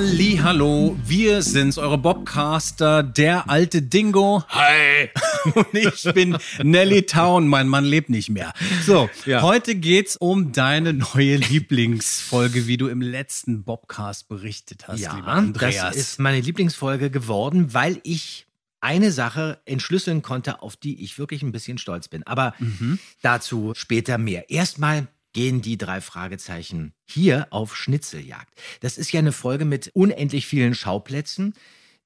[0.00, 4.42] Halli, hallo, wir sind's, eure Bobcaster, der alte Dingo.
[4.48, 5.10] Hi.
[5.54, 8.54] Und ich bin Nelly Town, mein Mann lebt nicht mehr.
[8.86, 9.42] So, Ja.
[9.42, 15.22] heute geht's um deine neue Lieblingsfolge, wie du im letzten Bobcast berichtet hast, lieber Ja,
[15.24, 15.76] Andreas.
[15.76, 18.46] das ist meine Lieblingsfolge geworden, weil ich
[18.80, 22.26] eine Sache entschlüsseln konnte, auf die ich wirklich ein bisschen stolz bin.
[22.26, 22.98] Aber Mhm.
[23.20, 24.48] dazu später mehr.
[24.48, 28.52] Erstmal gehen die drei Fragezeichen hier auf Schnitzeljagd.
[28.80, 31.54] Das ist ja eine Folge mit unendlich vielen Schauplätzen.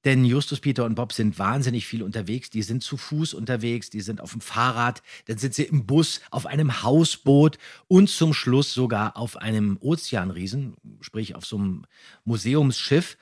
[0.05, 2.51] Denn Justus, Peter und Bob sind wahnsinnig viel unterwegs.
[2.51, 6.21] Die sind zu Fuß unterwegs, die sind auf dem Fahrrad, dann sind sie im Bus,
[6.29, 11.85] auf einem Hausboot und zum Schluss sogar auf einem Ozeanriesen, sprich auf so einem
[12.23, 13.17] Museumsschiff.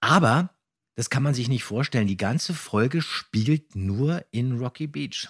[0.00, 0.50] Aber
[0.96, 2.08] das kann man sich nicht vorstellen.
[2.08, 5.28] Die ganze Folge spielt nur in Rocky Beach.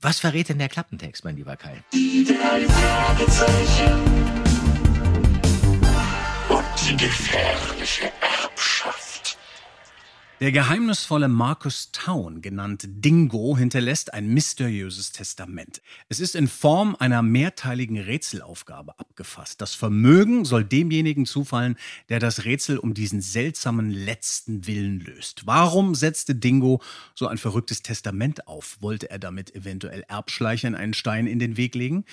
[0.00, 1.82] Was verrät denn der Klappentext, mein lieber Kai?
[1.92, 4.04] Die drei Fragezeichen.
[6.48, 8.12] Und die gefährliche.
[10.40, 15.82] Der geheimnisvolle Marcus Town, genannt Dingo, hinterlässt ein mysteriöses Testament.
[16.08, 19.60] Es ist in Form einer mehrteiligen Rätselaufgabe abgefasst.
[19.60, 21.76] Das Vermögen soll demjenigen zufallen,
[22.08, 25.44] der das Rätsel um diesen seltsamen letzten Willen löst.
[25.44, 26.80] Warum setzte Dingo
[27.16, 28.76] so ein verrücktes Testament auf?
[28.80, 32.04] Wollte er damit eventuell Erbschleichern einen Stein in den Weg legen?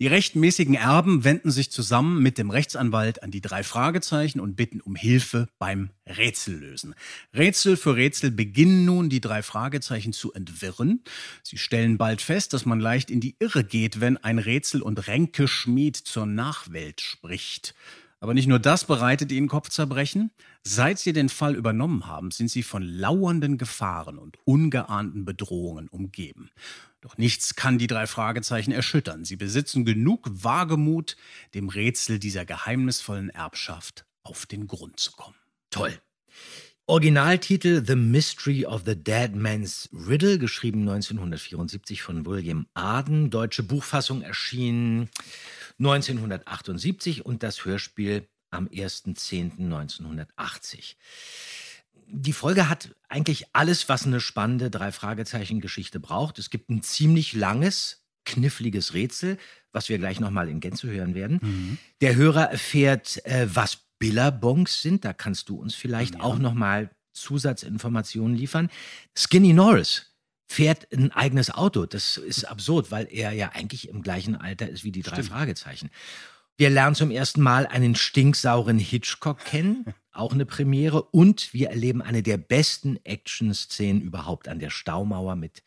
[0.00, 4.82] Die rechtmäßigen Erben wenden sich zusammen mit dem Rechtsanwalt an die drei Fragezeichen und bitten
[4.82, 6.94] um Hilfe beim Rätsellösen.
[7.34, 11.02] Rätsel für Rätsel beginnen nun die drei Fragezeichen zu entwirren.
[11.42, 15.06] Sie stellen bald fest, dass man leicht in die Irre geht, wenn ein Rätsel- und
[15.06, 17.74] Ränkeschmied zur Nachwelt spricht.
[18.20, 20.30] Aber nicht nur das bereitet ihnen Kopfzerbrechen.
[20.62, 26.50] Seit sie den Fall übernommen haben, sind sie von lauernden Gefahren und ungeahnten Bedrohungen umgeben.
[27.00, 29.24] Doch nichts kann die drei Fragezeichen erschüttern.
[29.24, 31.16] Sie besitzen genug Wagemut,
[31.54, 35.36] dem Rätsel dieser geheimnisvollen Erbschaft auf den Grund zu kommen.
[35.70, 35.98] Toll.
[36.90, 43.30] Originaltitel The Mystery of the Dead Man's Riddle, geschrieben 1974 von William Arden.
[43.30, 45.08] Deutsche Buchfassung erschien
[45.78, 50.96] 1978 und das Hörspiel am 1.10.1980.
[52.08, 56.40] Die Folge hat eigentlich alles, was eine spannende Drei-Fragezeichen-Geschichte braucht.
[56.40, 59.38] Es gibt ein ziemlich langes, kniffliges Rätsel,
[59.70, 61.78] was wir gleich nochmal in Gänze hören werden.
[62.00, 65.04] Der Hörer erfährt, äh, was Billabongs sind.
[65.04, 68.68] Da kannst du uns vielleicht auch nochmal Zusatzinformationen liefern.
[69.16, 70.06] Skinny Norris
[70.48, 71.86] fährt ein eigenes Auto.
[71.86, 75.90] Das ist absurd, weil er ja eigentlich im gleichen Alter ist wie die drei Fragezeichen.
[76.56, 81.02] Wir lernen zum ersten Mal einen stinksauren Hitchcock kennen, auch eine Premiere.
[81.04, 85.62] Und wir erleben eine der besten Action-Szenen überhaupt an der Staumauer mit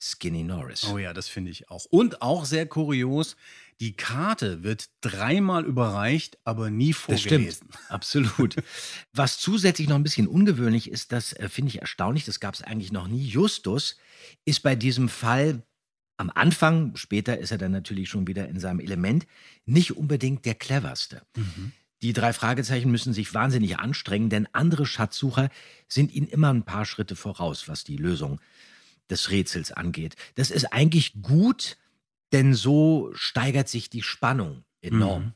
[0.00, 0.84] Skinny Norris.
[0.84, 1.84] Oh ja, das finde ich auch.
[1.86, 3.36] Und auch sehr kurios,
[3.80, 7.68] die Karte wird dreimal überreicht, aber nie Das stimmt, vorgelesen.
[7.88, 8.56] absolut.
[9.12, 12.62] Was zusätzlich noch ein bisschen ungewöhnlich ist, das äh, finde ich erstaunlich, das gab es
[12.62, 13.26] eigentlich noch nie.
[13.26, 13.96] Justus
[14.44, 15.62] ist bei diesem Fall
[16.16, 19.26] am Anfang, später ist er dann natürlich schon wieder in seinem Element,
[19.66, 21.20] nicht unbedingt der cleverste.
[22.00, 25.50] Die drei Fragezeichen müssen sich wahnsinnig anstrengen, denn andere Schatzsucher
[25.88, 28.40] sind ihnen immer ein paar Schritte voraus, was die Lösung
[29.10, 30.16] des Rätsels angeht.
[30.36, 31.76] Das ist eigentlich gut,
[32.32, 35.22] denn so steigert sich die Spannung enorm.
[35.22, 35.32] Mhm.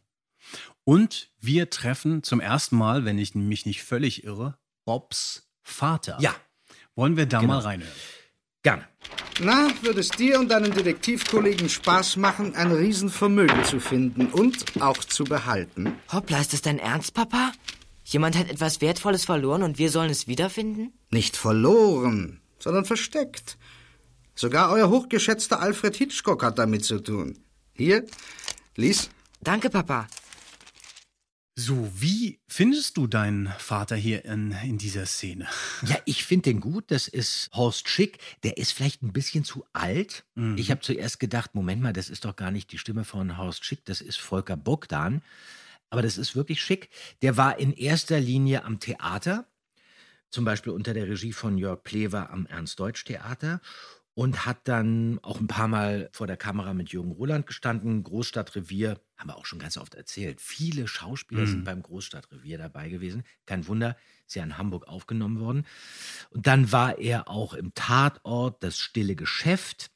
[0.84, 6.16] Und wir treffen zum ersten Mal, wenn ich mich nicht völlig irre, Bobs Vater.
[6.20, 6.34] Ja.
[6.96, 7.54] Wollen wir da Genau.
[7.54, 7.92] mal reinhören?
[8.62, 8.86] Gerne.
[9.40, 14.98] Na, würde es dir und deinen Detektivkollegen Spaß machen, ein Riesenvermögen zu finden und auch
[14.98, 15.94] zu behalten?
[16.12, 17.52] Hoppla, ist das dein Ernst, Papa?
[18.04, 20.92] Jemand hat etwas Wertvolles verloren und wir sollen es wiederfinden?
[21.10, 23.56] Nicht verloren, sondern versteckt.
[24.34, 27.38] Sogar euer hochgeschätzter Alfred Hitchcock hat damit zu tun.
[27.72, 28.06] Hier,
[28.76, 29.10] lies.
[29.40, 30.08] Danke, Papa.
[31.56, 35.46] So, wie findest du deinen Vater hier in, in dieser Szene?
[35.84, 36.84] Ja, ich finde den gut.
[36.90, 38.18] Das ist Horst Schick.
[38.44, 40.24] Der ist vielleicht ein bisschen zu alt.
[40.56, 43.64] Ich habe zuerst gedacht, Moment mal, das ist doch gar nicht die Stimme von Horst
[43.66, 45.22] Schick, das ist Volker Bogdan.
[45.90, 46.88] Aber das ist wirklich schick.
[47.20, 49.44] Der war in erster Linie am Theater,
[50.30, 53.60] zum Beispiel unter der Regie von Jörg Plewer am Ernst-Deutsch-Theater.
[54.14, 58.02] Und hat dann auch ein paar Mal vor der Kamera mit Jürgen Roland gestanden.
[58.02, 60.40] Großstadtrevier, haben wir auch schon ganz oft erzählt.
[60.40, 61.46] Viele Schauspieler Mhm.
[61.46, 63.22] sind beim Großstadtrevier dabei gewesen.
[63.46, 63.96] Kein Wunder,
[64.26, 65.66] ist ja in Hamburg aufgenommen worden.
[66.30, 69.90] Und dann war er auch im Tatort, das stille Geschäft.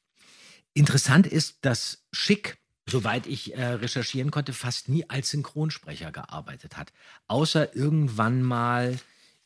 [0.73, 2.57] Interessant ist, dass Schick,
[2.89, 6.91] soweit ich äh, recherchieren konnte, fast nie als Synchronsprecher gearbeitet hat.
[7.27, 8.97] Außer irgendwann mal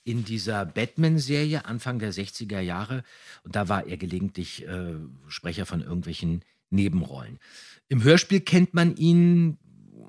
[0.10, 3.04] in dieser Batman-Serie Anfang der 60er Jahre.
[3.44, 4.96] Und da war er gelegentlich äh,
[5.28, 7.38] Sprecher von irgendwelchen Nebenrollen.
[7.90, 9.60] Im Hörspiel kennt man ihn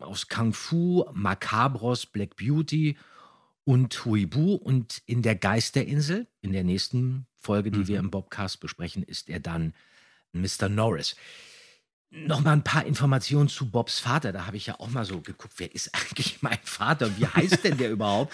[0.00, 2.96] aus Kung Fu, Macabros, Black Beauty
[3.64, 4.54] und Huibu.
[4.54, 9.40] Und in der Geisterinsel, in der nächsten Folge, die wir im Bobcast besprechen, ist er
[9.40, 9.74] dann
[10.32, 10.70] Mr.
[10.70, 11.14] Norris.
[12.12, 14.32] Noch mal ein paar Informationen zu Bobs Vater.
[14.32, 17.10] Da habe ich ja auch mal so geguckt, wer ist eigentlich mein Vater?
[17.18, 18.32] Wie heißt denn der überhaupt?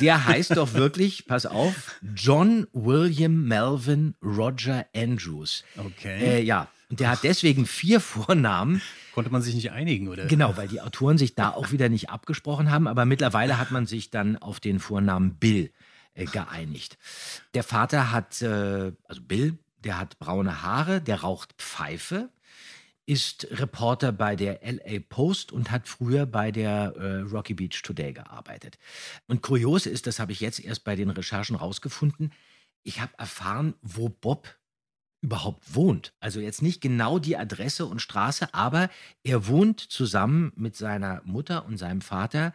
[0.00, 5.64] Der heißt doch wirklich, pass auf, John William Melvin Roger Andrews.
[5.76, 6.38] Okay.
[6.38, 8.82] Äh, ja, und der hat deswegen vier Vornamen.
[9.12, 10.26] Konnte man sich nicht einigen, oder?
[10.26, 13.86] Genau, weil die Autoren sich da auch wieder nicht abgesprochen haben, aber mittlerweile hat man
[13.86, 15.72] sich dann auf den Vornamen Bill
[16.14, 16.98] äh, geeinigt.
[17.54, 22.28] Der Vater hat, äh, also Bill, der hat braune Haare, der raucht Pfeife,
[23.06, 28.12] ist Reporter bei der LA Post und hat früher bei der äh, Rocky Beach Today
[28.12, 28.78] gearbeitet.
[29.26, 32.32] Und kurios ist, das habe ich jetzt erst bei den Recherchen rausgefunden,
[32.82, 34.56] ich habe erfahren, wo Bob
[35.22, 36.14] überhaupt wohnt.
[36.20, 38.88] Also jetzt nicht genau die Adresse und Straße, aber
[39.22, 42.54] er wohnt zusammen mit seiner Mutter und seinem Vater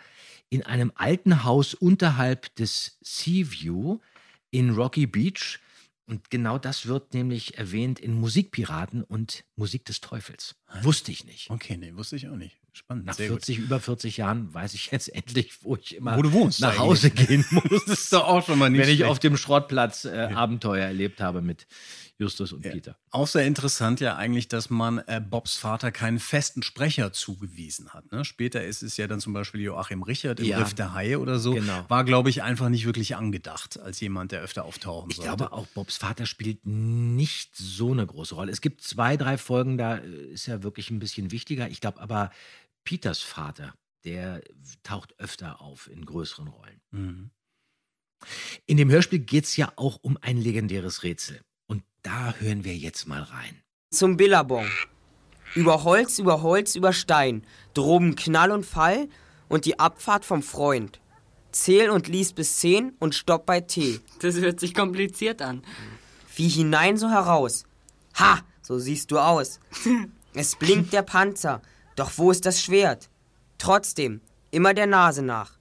[0.49, 3.99] in einem alten Haus unterhalb des Seaview
[4.49, 5.59] in Rocky Beach.
[6.07, 10.55] Und genau das wird nämlich erwähnt in Musikpiraten und Musik des Teufels.
[10.83, 11.49] Wusste ich nicht.
[11.49, 12.57] Okay, nee, wusste ich auch nicht.
[12.73, 13.05] Spannend.
[13.05, 13.37] Nach sehr gut.
[13.45, 16.71] 40, über 40 Jahren weiß ich jetzt endlich, wo ich immer Wo du wohnst nach
[16.71, 16.79] eigentlich.
[16.81, 17.85] Hause gehen muss.
[17.85, 19.11] Das ist doch auch schon mal nicht Wenn ich schlecht.
[19.11, 21.67] auf dem Schrottplatz äh, Abenteuer erlebt habe mit
[22.17, 22.97] Justus und Peter.
[23.11, 28.09] Auch sehr interessant ja eigentlich, dass man äh, Bobs Vater keinen festen Sprecher zugewiesen hat.
[28.13, 28.23] Ne?
[28.23, 30.59] Später ist es ja dann zum Beispiel Joachim Richard im Ja.
[30.59, 31.53] Riff der Haie oder so.
[31.53, 31.83] Genau.
[31.89, 35.35] War, glaube ich, einfach nicht wirklich angedacht als jemand, der öfter auftauchen Ich sollte.
[35.35, 38.51] glaube, auch Bobs Vater spielt nicht so eine große Rolle.
[38.51, 41.69] Es gibt zwei, drei Folgen, da äh, ist er wirklich ein bisschen wichtiger.
[41.69, 42.31] Ich glaube aber,
[42.83, 43.73] Peters Vater,
[44.03, 44.41] der
[44.83, 46.81] taucht öfter auf in größeren Rollen.
[46.91, 47.29] Mhm.
[48.65, 51.41] In dem Hörspiel geht es ja auch um ein legendäres Rätsel.
[51.67, 53.61] Und da hören wir jetzt mal rein.
[53.91, 54.67] zum Billabong.
[55.53, 57.43] Über Holz, über Holz, über Stein.
[57.73, 59.07] Droben Knall und Fall
[59.47, 60.99] und die Abfahrt vom Freund.
[61.51, 64.01] Zähl und lies bis zehn und stopp bei T.
[64.19, 65.63] Das hört sich kompliziert an.
[66.35, 67.63] Wie hinein so heraus.
[68.19, 69.59] Ha, so siehst du aus.
[70.37, 71.61] Es blinkt der Panzer,
[71.95, 73.09] doch wo ist das Schwert?
[73.57, 74.19] Trotzdem,
[74.51, 75.53] immer der Nase nach.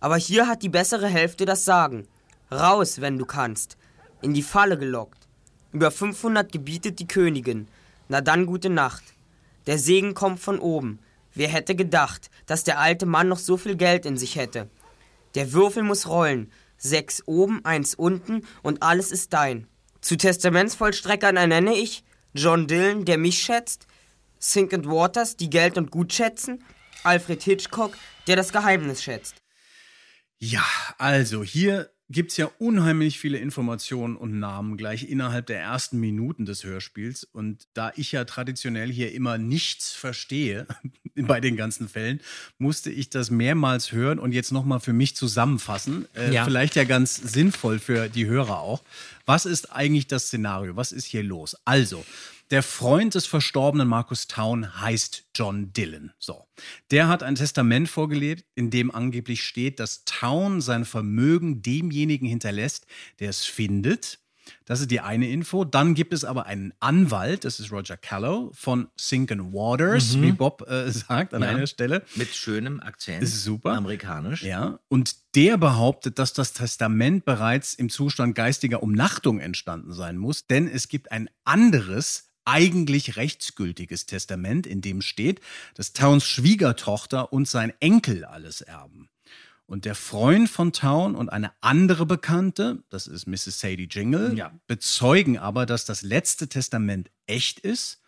[0.00, 2.06] Aber hier hat die bessere Hälfte das Sagen.
[2.50, 3.78] Raus, wenn du kannst.
[4.20, 5.26] In die Falle gelockt.
[5.72, 7.68] Über 500 gebietet die Königin.
[8.08, 9.02] Na dann gute Nacht.
[9.66, 10.98] Der Segen kommt von oben.
[11.34, 14.68] Wer hätte gedacht, dass der alte Mann noch so viel Geld in sich hätte?
[15.34, 16.52] Der Würfel muss rollen.
[16.76, 19.66] Sechs oben, eins unten und alles ist dein.
[20.02, 22.04] Zu Testamentsvollstreckern ernenne ich
[22.34, 23.86] John Dillon, der mich schätzt,
[24.42, 26.64] Sink and Waters, die Geld und Gut schätzen,
[27.04, 27.96] Alfred Hitchcock,
[28.26, 29.36] der das Geheimnis schätzt.
[30.38, 30.64] Ja,
[30.98, 36.44] also hier gibt es ja unheimlich viele Informationen und Namen gleich innerhalb der ersten Minuten
[36.44, 37.24] des Hörspiels.
[37.24, 40.66] Und da ich ja traditionell hier immer nichts verstehe
[41.14, 42.20] bei den ganzen Fällen,
[42.58, 46.06] musste ich das mehrmals hören und jetzt nochmal für mich zusammenfassen.
[46.14, 46.44] Äh, Ja.
[46.44, 48.82] Vielleicht ja ganz sinnvoll für die Hörer auch.
[49.24, 50.76] Was ist eigentlich das Szenario?
[50.76, 51.56] Was ist hier los?
[51.64, 52.04] Also,
[52.52, 56.12] der Freund des verstorbenen Markus Town heißt John Dillon.
[56.18, 56.46] So.
[56.90, 62.86] Der hat ein Testament vorgelebt, in dem angeblich steht, dass Town sein Vermögen demjenigen hinterlässt,
[63.20, 64.18] der es findet.
[64.64, 65.64] Das ist die eine Info.
[65.64, 70.32] Dann gibt es aber einen Anwalt, das ist Roger Callow von Sink and Waters, wie
[70.32, 71.48] Bob äh, sagt an Ja.
[71.48, 72.02] einer Stelle.
[72.16, 73.22] Mit schönem Akzent.
[73.22, 73.72] Das ist super.
[73.72, 74.42] Amerikanisch.
[74.42, 80.46] Ja, und der behauptet, dass das Testament bereits im Zustand geistiger Umnachtung entstanden sein muss,
[80.48, 85.40] denn es gibt ein anderes, eigentlich rechtsgültiges Testament, in dem steht,
[85.74, 89.08] dass Towns Schwiegertochter und sein Enkel alles erben.
[89.66, 93.60] Und der Freund von Town und eine andere Bekannte, das ist Mrs.
[93.60, 94.52] Sadie Jingle, Ja.
[94.66, 98.02] bezeugen aber, dass das letzte Testament echt ist.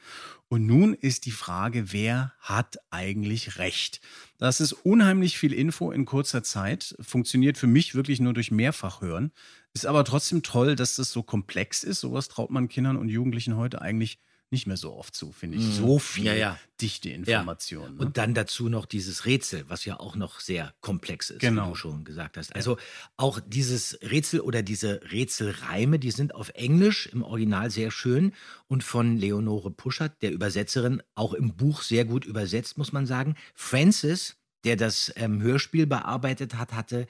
[0.48, 4.00] Und nun ist die Frage, wer hat eigentlich recht?
[4.36, 9.32] Das ist unheimlich viel Info in kurzer Zeit, funktioniert für mich wirklich nur durch Mehrfachhören.
[9.74, 12.00] Ist aber trotzdem toll, dass das so komplex ist.
[12.00, 14.18] Sowas traut man Kindern und Jugendlichen heute eigentlich
[14.50, 15.64] nicht mehr so oft zu, finde ich.
[15.64, 16.26] So viel Mhm.
[16.28, 16.58] Ja, ja.
[16.80, 17.96] dichte Informationen.
[17.96, 18.00] ne?
[18.02, 21.64] Und dann dazu noch dieses Rätsel, was ja auch noch sehr komplex ist, Genau.
[21.66, 22.54] wie du schon gesagt hast.
[22.54, 22.76] Also
[23.16, 28.32] auch dieses Rätsel oder diese Rätselreime, die sind auf Englisch im Original sehr schön
[28.68, 33.34] und von Leonore Puschert, der Übersetzerin, auch im Buch sehr gut übersetzt, muss man sagen.
[33.54, 37.08] Francis, der das ähm, Hörspiel bearbeitet hat, hatte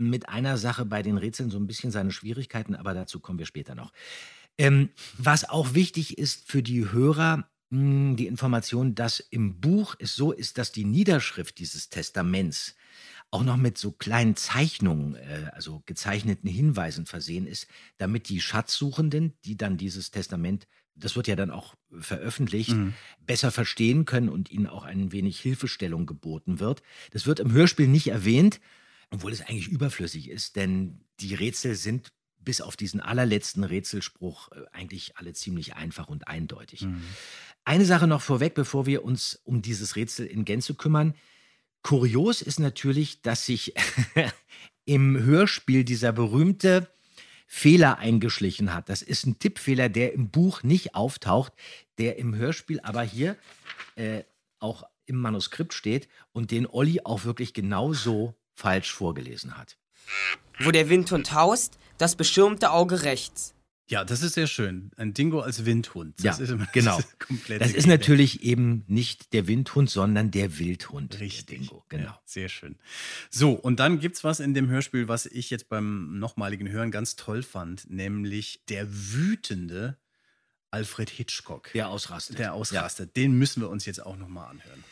[0.00, 3.46] mit einer Sache bei den Rätseln so ein bisschen seine Schwierigkeiten, aber dazu kommen wir
[3.46, 3.92] später noch.
[4.58, 10.16] Ähm, was auch wichtig ist für die Hörer, mh, die Information, dass im Buch es
[10.16, 12.76] so ist, dass die Niederschrift dieses Testaments
[13.30, 17.66] auch noch mit so kleinen Zeichnungen, äh, also gezeichneten Hinweisen versehen ist,
[17.98, 22.74] damit die Schatzsuchenden, die dann dieses Testament, das wird ja dann auch veröffentlicht,
[23.24, 26.82] besser verstehen können und ihnen auch ein wenig Hilfestellung geboten wird.
[27.12, 28.60] Das wird im Hörspiel nicht erwähnt,
[29.10, 34.62] obwohl es eigentlich überflüssig ist, denn die Rätsel sind bis auf diesen allerletzten Rätselspruch äh,
[34.72, 36.82] eigentlich alle ziemlich einfach und eindeutig.
[37.64, 41.14] Eine Sache noch vorweg, bevor wir uns um dieses Rätsel in Gänze kümmern.
[41.82, 43.74] Kurios ist natürlich, dass sich
[44.84, 46.88] im Hörspiel dieser berühmte
[47.46, 48.88] Fehler eingeschlichen hat.
[48.88, 51.52] Das ist ein Tippfehler, der im Buch nicht auftaucht,
[51.98, 53.36] der im Hörspiel aber hier
[53.96, 54.22] äh,
[54.58, 59.76] auch im Manuskript steht und den Olli auch wirklich genauso falsch vorgelesen hat.
[60.60, 63.54] Wo der Windhund haust, das beschirmte Auge rechts.
[63.88, 64.90] ja, das ist sehr schön.
[64.96, 66.14] Ein Dingo als Windhund.
[66.18, 66.96] Das Ja, ist immer genau.
[67.00, 71.14] das komplette Das ist natürlich eben nicht der Windhund, sondern der Wildhund.
[71.14, 71.60] der Richtig.
[71.60, 72.04] Dingo, genau.
[72.04, 72.78] Ja, sehr schön.
[73.30, 77.16] So, und dann gibt's was in dem Hörspiel, was ich jetzt beim nochmaligen Hören ganz
[77.16, 79.96] toll fand, nämlich der wütende
[80.70, 81.70] Alfred Hitchcock.
[81.72, 82.38] Der ausrastet.
[82.38, 83.16] Der ausrastet.
[83.16, 84.84] Den müssen wir uns jetzt auch nochmal anhören.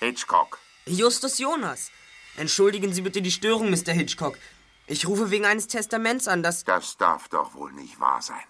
[0.00, 0.58] Hitchcock.
[0.86, 1.90] Justus Jonas.
[2.36, 3.92] Entschuldigen Sie bitte die Störung, Mr.
[3.92, 4.36] Hitchcock.
[4.86, 6.64] Ich rufe wegen eines Testaments an, das...
[6.64, 8.42] Das darf doch wohl nicht wahr sein.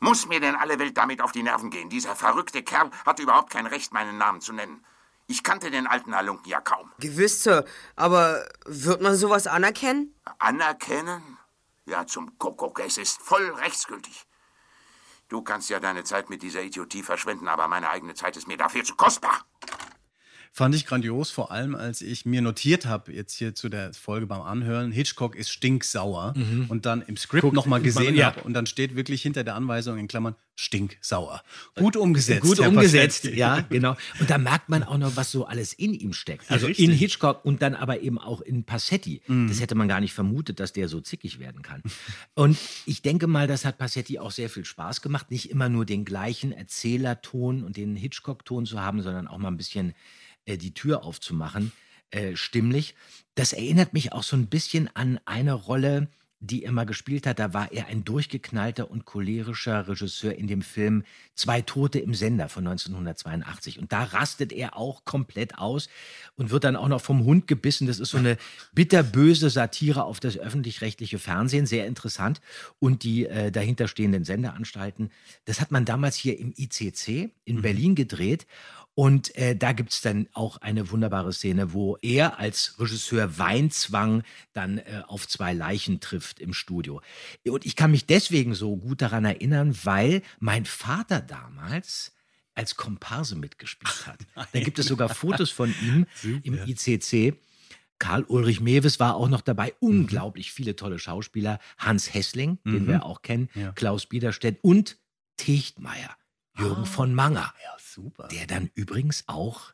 [0.00, 1.88] Muss mir denn alle Welt damit auf die Nerven gehen?
[1.90, 4.84] Dieser verrückte Kerl hat überhaupt kein Recht, meinen Namen zu nennen.
[5.26, 6.90] Ich kannte den alten Halunken ja kaum.
[7.00, 7.64] Gewiss, Sir,
[7.96, 10.14] aber wird man sowas anerkennen?
[10.38, 11.38] Anerkennen?
[11.86, 14.26] Ja, zum Kuckuck, es ist voll rechtsgültig.
[15.28, 18.56] Du kannst ja deine Zeit mit dieser Idiotie verschwenden, aber meine eigene Zeit ist mir
[18.56, 19.44] dafür zu kostbar.
[20.52, 24.26] Fand ich grandios, vor allem als ich mir notiert habe, jetzt hier zu der Folge
[24.26, 26.34] beim Anhören, Hitchcock ist stinksauer
[26.68, 28.26] und dann im Skript nochmal gesehen ja.
[28.26, 31.42] habe und dann steht wirklich hinter der Anweisung in Klammern stinksauer.
[31.76, 32.42] Gut umgesetzt.
[32.42, 33.38] Gut Herr umgesetzt, Pasetzky.
[33.38, 33.96] ja, genau.
[34.18, 36.50] Und da merkt man auch noch, was so alles in ihm steckt.
[36.50, 36.84] Also Richtig.
[36.84, 39.22] in Hitchcock und dann aber eben auch in Passetti.
[39.28, 39.46] Mhm.
[39.46, 41.80] Das hätte man gar nicht vermutet, dass der so zickig werden kann.
[42.34, 45.86] Und ich denke mal, das hat Passetti auch sehr viel Spaß gemacht, nicht immer nur
[45.86, 49.94] den gleichen Erzählerton und den Hitchcock-Ton zu haben, sondern auch mal ein bisschen
[50.48, 51.72] äh, die Tür aufzumachen,
[52.10, 52.94] äh, stimmlich.
[53.34, 56.08] Das erinnert mich auch so ein bisschen an eine Rolle,
[56.40, 57.38] die er mal gespielt hat.
[57.38, 62.48] Da war er ein durchgeknallter und cholerischer Regisseur in dem Film Zwei Tote im Sender
[62.48, 63.78] von 1982.
[63.78, 65.88] Und da rastet er auch komplett aus
[66.36, 67.86] und wird dann auch noch vom Hund gebissen.
[67.86, 68.38] Das ist so eine
[68.72, 71.66] bitterböse Satire auf das öffentlich-rechtliche Fernsehen.
[71.66, 72.40] Sehr interessant.
[72.78, 75.10] Und die äh, dahinterstehenden Sendeanstalten.
[75.44, 78.46] Das hat man damals hier im ICC in Berlin gedreht.
[78.98, 84.24] Und äh, da gibt's dann auch eine wunderbare Szene, wo er als Regisseur Weinzwang
[84.54, 87.00] dann äh, auf zwei Leichen trifft im Studio.
[87.46, 92.12] Und ich kann mich deswegen so gut daran erinnern, weil mein Vater damals
[92.56, 94.18] als Komparse mitgespielt hat.
[94.52, 96.04] Da gibt es sogar Fotos von ihm
[96.42, 97.36] im ICC.
[98.00, 99.74] Karl Ulrich Mewes war auch noch dabei.
[99.78, 101.60] Unglaublich viele tolle Schauspieler.
[101.78, 103.70] Hans Hessling, den wir auch kennen, Ja.
[103.70, 104.98] Klaus Biederstedt und
[105.36, 106.16] Techtmeier,
[106.58, 108.28] Jürgen von Manger Ja, super.
[108.28, 109.72] der dann übrigens auch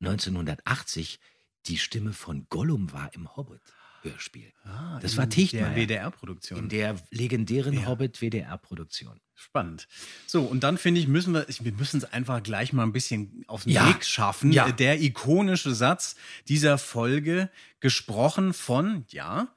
[0.00, 1.20] 1980
[1.66, 4.52] die Stimme von Gollum war im Hobbit-Hörspiel.
[4.64, 5.76] Ah, Das in war Der Tichtmeier.
[5.76, 6.58] WDR-Produktion.
[6.58, 7.86] In der legendären Ja.
[7.86, 9.20] Hobbit-WDR-Produktion.
[9.34, 9.86] Spannend.
[10.26, 13.44] So, und dann finde ich, müssen wir, wir müssen es einfach gleich mal ein bisschen
[13.46, 13.88] auf den Ja.
[13.88, 14.52] Weg schaffen.
[14.52, 14.70] Ja.
[14.72, 16.16] Der ikonische Satz
[16.48, 17.50] dieser Folge,
[17.80, 19.48] gesprochen von, ja,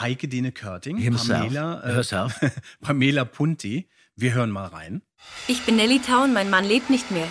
[0.00, 1.52] Heike Dene Körting, Himself.
[1.52, 2.50] Pamela, äh.
[2.80, 3.88] Pamela Punti.
[4.22, 5.02] Wir hören mal rein.
[5.48, 7.26] Ich bin Nellie Town, mein Mann lebt nicht mehr.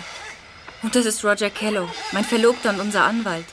[0.82, 3.46] Und das ist Roger Kello, mein Verlobter und unser Anwalt.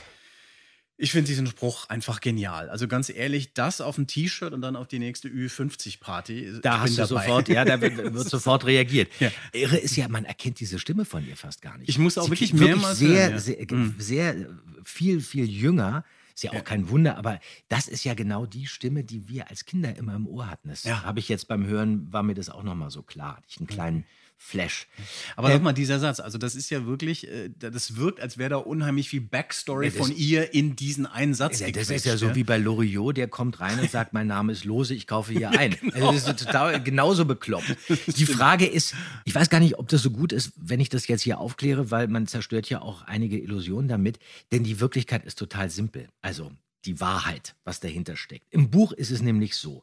[0.98, 2.68] Ich finde diesen Spruch einfach genial.
[2.68, 6.58] Also ganz ehrlich, das auf ein T-Shirt und dann auf die nächste Ü50-Party.
[6.60, 7.06] Da hast du dabei.
[7.24, 9.10] sofort, ja, da wird, wird sofort reagiert.
[9.20, 9.30] Ja.
[9.54, 11.88] Irre ist ja, man erkennt diese Stimme von ihr fast gar nicht.
[11.88, 13.38] Ich muss auch Sie wirklich mehrmals sehr, hören, ja.
[13.38, 13.94] sehr, Mhm.
[13.96, 14.36] sehr,
[14.84, 16.04] viel, viel jünger.
[16.44, 19.66] Ist ja auch kein Wunder, aber das ist ja genau die Stimme, die wir als
[19.66, 20.70] Kinder immer im Ohr hatten.
[20.70, 21.02] Das Ja.
[21.02, 23.36] habe ich jetzt beim Hören, war mir das auch nochmal so klar.
[23.36, 24.04] Hatte ich einen kleinen
[24.42, 24.88] Flash.
[25.36, 28.48] Aber Äh, nochmal dieser Satz, also das ist ja wirklich, äh, das wirkt, als wäre
[28.48, 32.04] da unheimlich viel Backstory Ja, von ihr in diesen einen Satz Ja, das gequetscht, ist
[32.06, 35.06] ja so wie bei Loriot, der kommt rein und sagt, mein Name ist Lose, ich
[35.06, 35.76] kaufe hier ein.
[35.92, 37.76] Also das ist total genauso bekloppt.
[38.16, 38.94] Die Frage ist,
[39.26, 41.90] ich weiß gar nicht, ob das so gut ist, wenn ich das jetzt hier aufkläre,
[41.90, 44.18] weil man zerstört ja auch einige Illusionen damit,
[44.52, 46.08] denn die Wirklichkeit ist total simpel.
[46.22, 46.50] Also
[46.86, 48.46] die Wahrheit, was dahinter steckt.
[48.50, 49.82] Im Buch ist es nämlich so.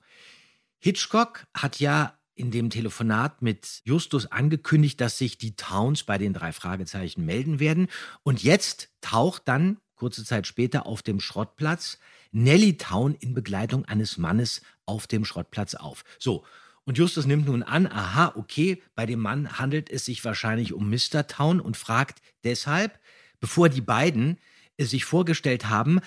[0.80, 6.34] Hitchcock hat ja in dem Telefonat mit Justus angekündigt, dass sich die Towns bei den
[6.34, 7.88] drei Fragezeichen melden werden.
[8.24, 11.98] Und jetzt taucht dann kurze Zeit später auf dem Schrottplatz
[12.32, 16.04] Nelly Town in Begleitung eines Mannes auf dem Schrottplatz auf.
[16.20, 16.46] So.
[16.86, 20.90] Und Justus nimmt nun an, aha, okay, bei dem Mann handelt es sich wahrscheinlich um
[20.90, 21.28] Mr.
[21.28, 22.98] Town und fragt deshalb,
[23.42, 24.38] bevor die beiden
[24.80, 26.00] sich vorgestellt haben,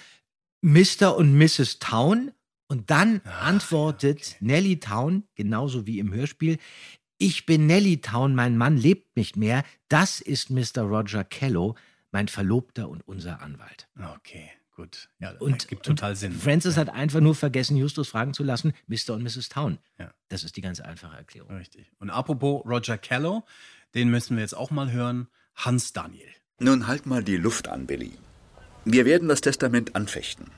[0.63, 1.17] Mr.
[1.17, 1.81] und Mrs.
[1.81, 2.31] Town
[2.71, 6.59] und dann antwortet Nelly Town, genauso wie im Hörspiel,
[7.19, 10.83] ich bin Nelly Town, mein Mann lebt nicht mehr, das ist Mr.
[10.83, 11.75] Roger Kello,
[12.13, 13.89] mein Verlobter und unser Anwalt.
[14.17, 15.09] Okay, gut.
[15.19, 16.33] Ja, Und gibt total Sinn.
[16.33, 19.15] Francis hat einfach nur vergessen, Justus fragen zu lassen, Mr.
[19.15, 19.49] und Mrs.
[19.49, 19.79] Town.
[19.99, 20.15] Ja.
[20.29, 21.51] Das ist die ganz einfache Erklärung.
[21.57, 21.91] Richtig.
[21.99, 23.45] Und apropos Roger Kello,
[23.97, 25.27] den müssen wir jetzt auch mal hören.
[25.57, 26.31] Hans Daniel.
[26.61, 28.13] Nun halt mal die Luft an, Billy.
[28.85, 30.53] Wir werden das Testament anfechten.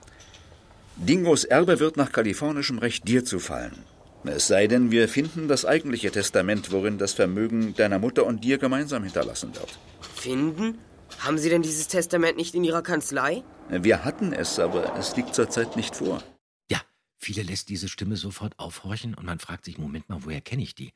[0.96, 3.84] Dingos Erbe wird nach kalifornischem Recht dir zufallen.
[4.24, 8.58] Es sei denn, wir finden das eigentliche Testament, worin das Vermögen deiner Mutter und dir
[8.58, 9.78] gemeinsam hinterlassen wird.
[10.14, 10.78] Finden?
[11.18, 13.42] Haben Sie denn dieses Testament nicht in Ihrer Kanzlei?
[13.68, 16.22] Wir hatten es, aber es liegt zurzeit nicht vor.
[16.70, 16.80] Ja,
[17.18, 20.74] viele lässt diese Stimme sofort aufhorchen und man fragt sich, Moment mal, woher kenne ich
[20.74, 20.92] die?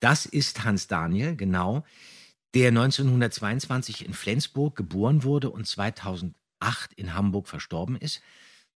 [0.00, 1.84] Das ist Hans Daniel, genau,
[2.54, 6.34] der 1922 in Flensburg geboren wurde und 2008
[6.96, 8.20] in Hamburg verstorben ist.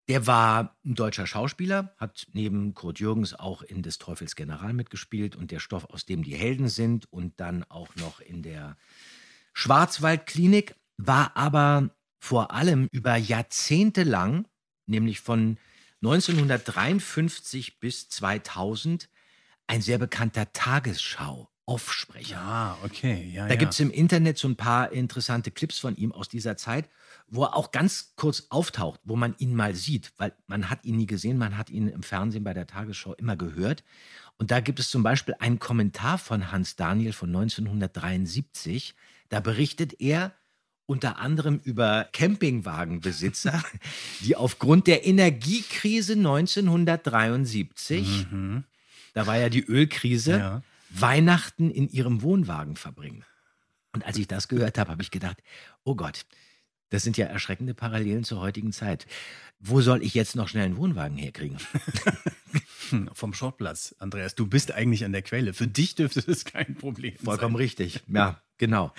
[0.08, 5.36] Der war ein deutscher Schauspieler, hat neben Kurt Jürgens auch in des Teufels General mitgespielt
[5.36, 8.78] und der Stoff, aus dem die Helden sind und dann auch noch in der
[9.52, 14.48] Schwarzwaldklinik, war aber vor allem über Jahrzehnte lang,
[14.86, 15.58] nämlich von
[16.02, 19.10] 1953 bis 2000,
[19.66, 20.50] ein sehr bekannter
[21.68, 22.38] Tagesschau-Offsprecher.
[22.40, 23.30] Ah, okay.
[23.32, 23.58] Ja, Da ja.
[23.58, 26.88] gibt es im Internet so ein paar interessante Clips von ihm aus dieser Zeit,
[27.28, 30.96] wo er auch ganz kurz auftaucht, wo man ihn mal sieht, weil man hat ihn
[30.96, 33.84] nie gesehen, man hat ihn im Fernsehen bei der Tagesschau immer gehört.
[34.38, 38.94] Und da gibt es zum Beispiel einen Kommentar von Hans Daniel von 1973.
[39.28, 40.32] Da berichtet er
[40.86, 43.62] unter anderem über Campingwagenbesitzer,
[44.20, 48.26] die aufgrund der Energiekrise 1973,
[49.12, 50.38] da war ja die Ölkrise, Mhm.
[50.38, 50.62] Ja.
[50.90, 53.24] Weihnachten in ihrem Wohnwagen verbringen.
[53.92, 55.42] Und als ich das gehört habe, habe ich gedacht,
[55.84, 56.26] oh Gott,
[56.90, 59.06] das sind ja erschreckende Parallelen zur heutigen Zeit.
[59.60, 61.58] Wo soll ich jetzt noch schnell einen Wohnwagen herkriegen?
[63.12, 64.34] Vom Schrottplatz, Andreas.
[64.34, 65.52] Du bist eigentlich an der Quelle.
[65.52, 67.62] Für dich dürfte das kein Problem Vollkommen sein.
[67.62, 68.00] richtig.
[68.08, 68.94] Ja, genau.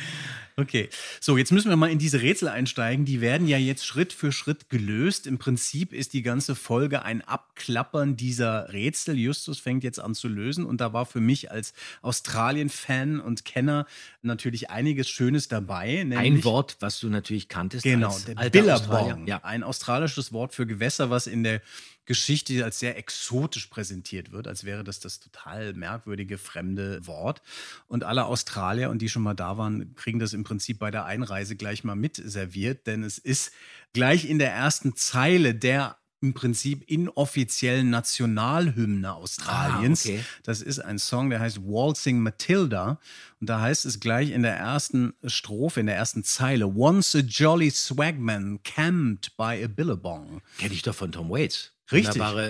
[0.59, 0.89] Okay,
[1.21, 3.05] so jetzt müssen wir mal in diese Rätsel einsteigen.
[3.05, 5.25] Die werden ja jetzt Schritt für Schritt gelöst.
[5.25, 9.17] Im Prinzip ist die ganze Folge ein Abklappern dieser Rätsel.
[9.17, 13.85] Justus fängt jetzt an zu lösen und da war für mich als Australien-Fan und Kenner
[14.21, 16.05] natürlich einiges Schönes dabei.
[16.09, 17.83] Ein Wort, was du natürlich kanntest.
[17.83, 18.75] Genau, als der.
[18.75, 19.17] Australier.
[19.25, 19.37] Ja.
[19.43, 21.61] Ein australisches Wort für Gewässer, was in der
[22.09, 27.43] Geschichte als sehr exotisch präsentiert wird, als wäre das das total merkwürdige, fremde Wort.
[27.87, 31.05] Und alle Australier und die schon mal da waren, kriegen das im Prinzip bei der
[31.05, 33.51] Einreise gleich mal mit serviert, denn es ist
[33.93, 40.07] gleich in der ersten Zeile der im Prinzip inoffiziellen Nationalhymne Australiens.
[40.07, 40.23] Ah, okay.
[40.41, 42.99] Das ist ein Song, der heißt Waltzing Matilda.
[43.39, 47.19] Und da heißt es gleich in der ersten Strophe, in der ersten Zeile, Once a
[47.19, 50.41] jolly swagman camped by a billabong.
[50.57, 51.71] Kenne ich doch von Tom Waits.
[51.91, 52.15] Richtig.
[52.15, 52.49] Wunderbare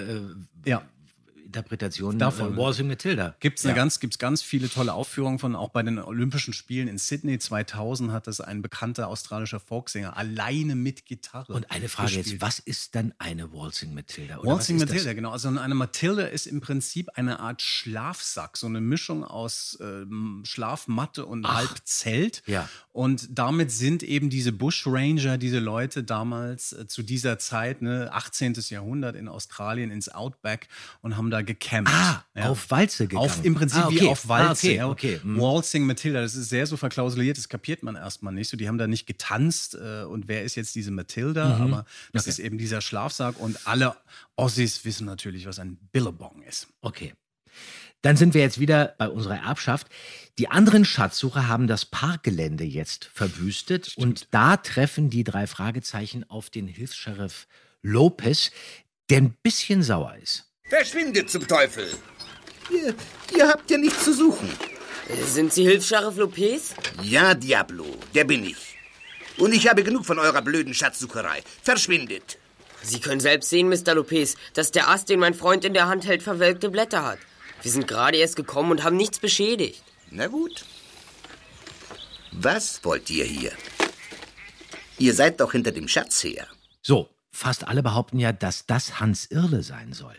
[0.65, 0.84] äh, Ja.
[1.49, 2.53] Interpretation Davon.
[2.53, 3.35] Äh, Waltzing Matilda.
[3.39, 3.75] Gibt's eine Ja.
[3.75, 8.12] ganz, gibt's ganz viele tolle Aufführungen von, auch bei den Olympischen Spielen in Sydney 2000
[8.12, 11.53] hat das ein bekannter australischer Folksänger alleine mit Gitarre.
[11.53, 12.27] Und eine Frage gespielt.
[12.33, 14.38] jetzt, was ist dann eine Waltzing Matilda?
[14.38, 15.15] Oder Waltzing was ist Matilda, das?
[15.15, 15.31] genau.
[15.31, 21.25] Also eine Matilda ist im Prinzip eine Art Schlafsack, so eine Mischung aus ähm, Schlafmatte
[21.25, 22.43] und halb Zelt.
[22.45, 22.69] Ja.
[22.91, 28.53] Und damit sind eben diese Bushranger, diese Leute damals äh, zu dieser Zeit, ne, 18.
[28.69, 30.67] Jahrhundert in Australien ins Outback
[31.01, 31.89] und haben da gecampt.
[31.93, 33.25] Ah, auf Walze gegangen.
[33.25, 33.99] Auf, Im Prinzip Ah, okay.
[34.02, 34.47] wie auf Walze.
[34.47, 34.88] Ah, okay, ja.
[34.89, 35.19] okay.
[35.23, 35.39] Mhm.
[35.39, 38.49] Waltzing Matilda, das ist sehr so verklausuliert, das kapiert man erstmal nicht.
[38.49, 41.58] So, die haben da nicht getanzt äh, und wer ist jetzt diese Matilda?
[41.58, 41.62] Mhm.
[41.73, 42.30] Aber das Okay.
[42.32, 43.95] ist eben dieser Schlafsack und alle
[44.36, 46.67] Ossis wissen natürlich, was ein Billabong ist.
[46.82, 47.13] Okay.
[48.02, 49.88] Dann sind wir jetzt wieder bei unserer Erbschaft.
[50.38, 56.49] Die anderen Schatzsucher haben das Parkgelände jetzt verwüstet und da treffen die drei Fragezeichen auf
[56.49, 57.47] den Hilfs-Sheriff
[57.82, 58.52] Lopez,
[59.10, 60.48] der ein bisschen sauer ist.
[60.69, 61.88] Verschwindet zum Teufel!
[62.69, 62.93] Ihr,
[63.36, 64.49] ihr habt ja nichts zu suchen.
[65.25, 66.75] Sind Sie Hilfs-Sheriff Lopez?
[67.01, 68.77] Ja, Diablo, der bin ich.
[69.38, 71.41] Und ich habe genug von eurer blöden Schatzsucherei.
[71.63, 72.38] Verschwindet.
[72.84, 73.95] Sie können selbst sehen, Mr.
[73.95, 77.19] Lopez, dass der Ast, den mein Freund in der Hand hält, verwelkte Blätter hat.
[77.63, 79.84] Wir sind gerade erst gekommen und haben nichts beschädigt.
[80.12, 80.65] Na gut.
[82.32, 83.51] Was wollt ihr hier?
[84.99, 86.47] Ihr seid doch hinter dem Schatz her.
[86.82, 90.15] So, fast alle behaupten ja, dass das Hans Irle sein soll.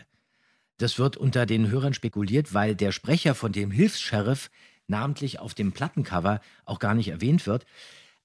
[0.81, 4.49] Das wird unter den Hörern spekuliert, weil der Sprecher von dem Hilfs-Sheriff
[4.87, 7.65] namentlich auf dem Plattencover auch gar nicht erwähnt wird.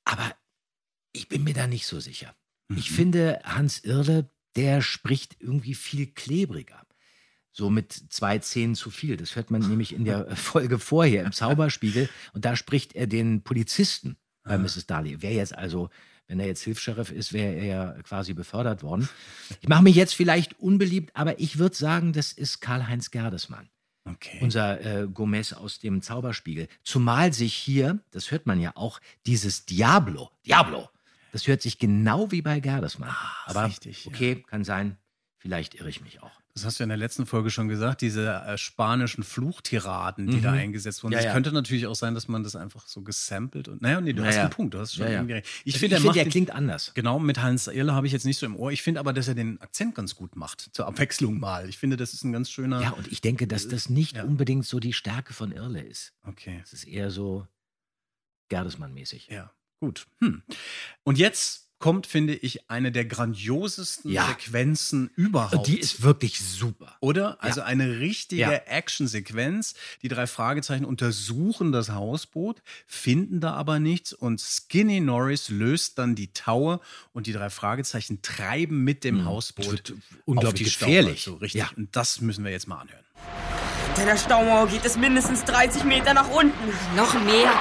[0.04, 0.34] Aber
[1.12, 2.34] ich bin mir da nicht so sicher.
[2.74, 6.86] Ich finde, Hans Irle, der spricht irgendwie viel klebriger.
[7.52, 9.16] So mit zwei Zähnen zu viel.
[9.16, 12.08] Das hört man nämlich in der Folge vorher im Zauberspiegel.
[12.32, 14.86] Und da spricht er den Polizisten bei Mrs.
[14.86, 15.20] Darley.
[15.20, 15.90] Wer jetzt also,
[16.28, 19.08] wenn er jetzt Hilfs-Sheriff ist, wäre er ja quasi befördert worden.
[19.60, 23.68] Ich mache mich jetzt vielleicht unbeliebt, aber ich würde sagen, das ist Karl-Heinz Gerdesmann.
[24.04, 24.38] Okay.
[24.40, 26.68] Unser äh, Gomez aus dem Zauberspiegel.
[26.84, 30.88] Zumal sich hier, das hört man ja auch, dieses Diablo, Diablo,
[31.32, 33.14] das hört sich genau wie bei Gerdesmann.
[33.44, 34.12] Aber richtig, ja.
[34.12, 34.96] okay, kann sein.
[35.38, 36.40] Vielleicht irre ich mich auch.
[36.56, 40.42] Das hast du in der letzten Folge schon gesagt, diese äh, spanischen Fluchtiraden, die Mhm.
[40.42, 41.12] da eingesetzt wurden.
[41.12, 41.32] Ja, Es ja.
[41.34, 44.28] könnte natürlich auch sein, dass man das einfach so gesampelt und naja, nee, du Ja,
[44.28, 44.40] hast ja.
[44.40, 45.18] einen Punkt, du hast schon Ja, ja.
[45.18, 45.46] irgendwie recht.
[45.66, 46.92] Ich Ich finde, finde, er, macht der klingt anders.
[46.94, 48.72] Genau, mit Hans Irle habe ich jetzt nicht so im Ohr.
[48.72, 51.68] Ich finde aber, dass er den Akzent ganz gut macht, zur Abwechslung mal.
[51.68, 52.80] Ich finde, das ist ein ganz schöner.
[52.80, 54.24] Ja, und ich denke, dass das nicht Ja.
[54.24, 56.14] unbedingt so die Stärke von Irle ist.
[56.22, 56.60] Okay.
[56.62, 57.46] Es ist eher so
[58.48, 59.28] Gerdesmann-mäßig.
[59.30, 60.06] Ja, gut.
[60.20, 60.42] Hm.
[61.02, 64.26] Und jetzt kommt, finde ich, eine der grandiosesten Ja.
[64.28, 65.66] Sequenzen überhaupt.
[65.66, 66.96] Die ist wirklich super.
[67.00, 67.36] Oder?
[67.42, 68.50] Also eine richtige Ja.
[68.52, 69.74] Actionsequenz.
[70.02, 76.14] Die drei Fragezeichen untersuchen das Hausboot, finden da aber nichts und Skinny Norris löst dann
[76.14, 76.80] die Taue
[77.12, 79.24] und die drei Fragezeichen treiben mit dem Mhm.
[79.26, 81.22] Hausboot Das wird auf unglaublich die Staumauer gefährlich.
[81.24, 81.34] zu.
[81.34, 81.60] richtig.
[81.60, 81.70] Ja.
[81.76, 83.04] Und das müssen wir jetzt mal anhören.
[83.94, 86.52] Hinter der Staumauer geht es mindestens 30 Meter nach unten.
[86.96, 87.52] Noch mehr.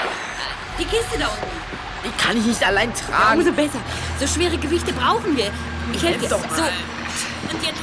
[0.79, 1.94] Die Kiste da unten.
[2.05, 3.39] Die kann ich nicht allein Ja, tragen.
[3.39, 3.79] umso besser.
[4.19, 5.49] So schwere Gewichte brauchen wir.
[5.93, 6.29] Ich helfe dir.
[6.29, 6.61] doch So.
[6.63, 7.81] Und jetzt.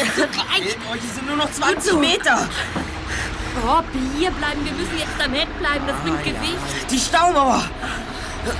[0.90, 1.98] Oh, hier sind nur noch 20 so.
[1.98, 2.48] Meter.
[3.62, 3.84] Bob,
[4.16, 4.64] hier bleiben.
[4.64, 5.84] Wir müssen jetzt am Heck bleiben.
[5.86, 6.90] Das bringt Gewicht.
[6.90, 7.62] Die Staumauer.
[8.46, 8.56] Jetzt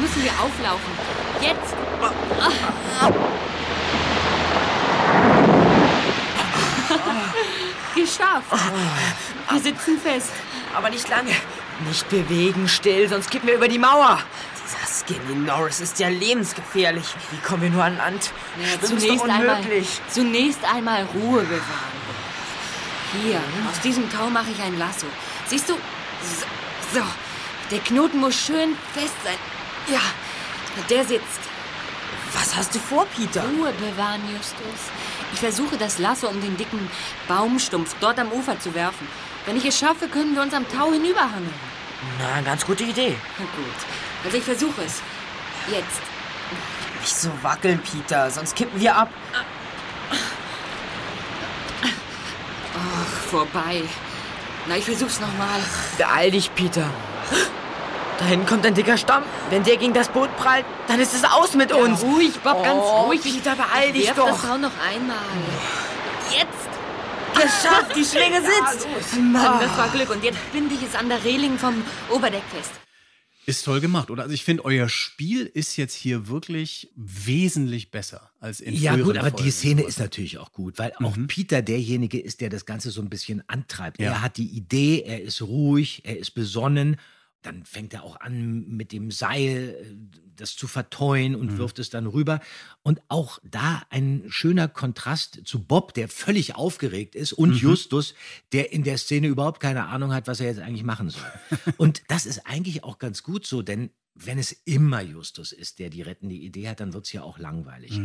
[0.00, 0.92] müssen wir auflaufen.
[1.40, 1.74] Jetzt.
[7.94, 8.52] Geschafft.
[9.50, 10.30] Wir sitzen fest.
[10.74, 11.30] Aber nicht lange.
[11.86, 14.18] Nicht bewegen, still, sonst kippen wir über die Mauer.
[14.64, 17.06] Dieser Skinny Norris ist ja lebensgefährlich.
[17.30, 18.32] Wie kommen wir nur an Land?
[18.60, 20.00] Ja, zunächst, einmal, unmöglich.
[20.08, 21.98] zunächst einmal Ruhe bewahren.
[23.22, 25.06] Hier, aus diesem Tau mache ich ein Lasso.
[25.46, 25.74] Siehst du?
[25.74, 27.04] So, so.
[27.70, 29.36] Der Knoten muss schön fest sein.
[29.86, 30.00] Ja,
[30.90, 31.40] der sitzt.
[32.34, 33.42] Was hast du vor, Peter?
[33.42, 34.90] Ruhe bewahren, Justus.
[35.32, 36.90] Ich versuche, das Lasso um den dicken
[37.26, 39.06] Baumstumpf dort am Ufer zu werfen.
[39.48, 41.54] Wenn ich es schaffe, können wir uns am Tau hinüberhangeln.
[42.18, 43.16] Na, ganz gute Idee.
[43.38, 43.74] Na gut.
[44.22, 45.00] Also ich versuche es.
[45.72, 46.02] Jetzt.
[47.00, 49.08] Nicht so wackeln, Peter, sonst kippen wir ab.
[52.74, 53.84] Ach, vorbei.
[54.66, 55.60] Na, ich versuch's nochmal.
[55.96, 56.84] Beeil dich, Peter.
[58.18, 59.22] Da hinten kommt ein dicker Stamm.
[59.48, 62.02] Wenn der gegen das Boot prallt, dann ist es aus mit uns.
[62.02, 63.22] Ruhig, Bob, ganz Oh, ruhig.
[63.22, 64.26] Peter, beeil dich doch.
[64.28, 65.16] das Tau noch einmal.
[66.32, 66.67] Jetzt.
[67.42, 68.86] Geschafft, die Schlinge sitzt.
[69.18, 70.10] Mann, das war Glück.
[70.10, 72.70] Und jetzt binde ich es an der Reling vom Oberdeck fest.
[73.46, 74.24] Ist toll gemacht, oder?
[74.24, 79.16] Also ich finde, euer Spiel ist jetzt hier wirklich wesentlich besser als in Ja, gut,
[79.16, 79.52] aber die Folgen.
[79.52, 83.08] Szene ist natürlich auch gut, weil auch Peter derjenige ist, der das Ganze so ein
[83.08, 83.98] bisschen antreibt.
[84.00, 84.10] Ja.
[84.10, 86.96] Er hat die Idee, er ist ruhig, er ist besonnen.
[87.42, 89.94] Dann fängt er auch an, mit dem Seil äh,
[90.34, 92.40] das zu verteuen und wirft es dann rüber.
[92.82, 98.14] Und auch da ein schöner Kontrast zu Bob, der völlig aufgeregt ist, und Justus,
[98.52, 101.22] der in der Szene überhaupt keine Ahnung hat, was er jetzt eigentlich machen soll.
[101.76, 105.90] und das ist eigentlich auch ganz gut so, denn wenn es immer Justus ist, der
[105.90, 108.00] die rettende Idee hat, dann wird es ja auch langweilig.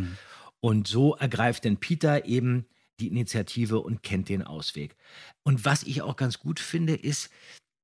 [0.59, 2.65] Und so ergreift denn Peter eben
[2.99, 4.95] die Initiative und kennt den Ausweg.
[5.43, 7.29] Und was ich auch ganz gut finde, ist,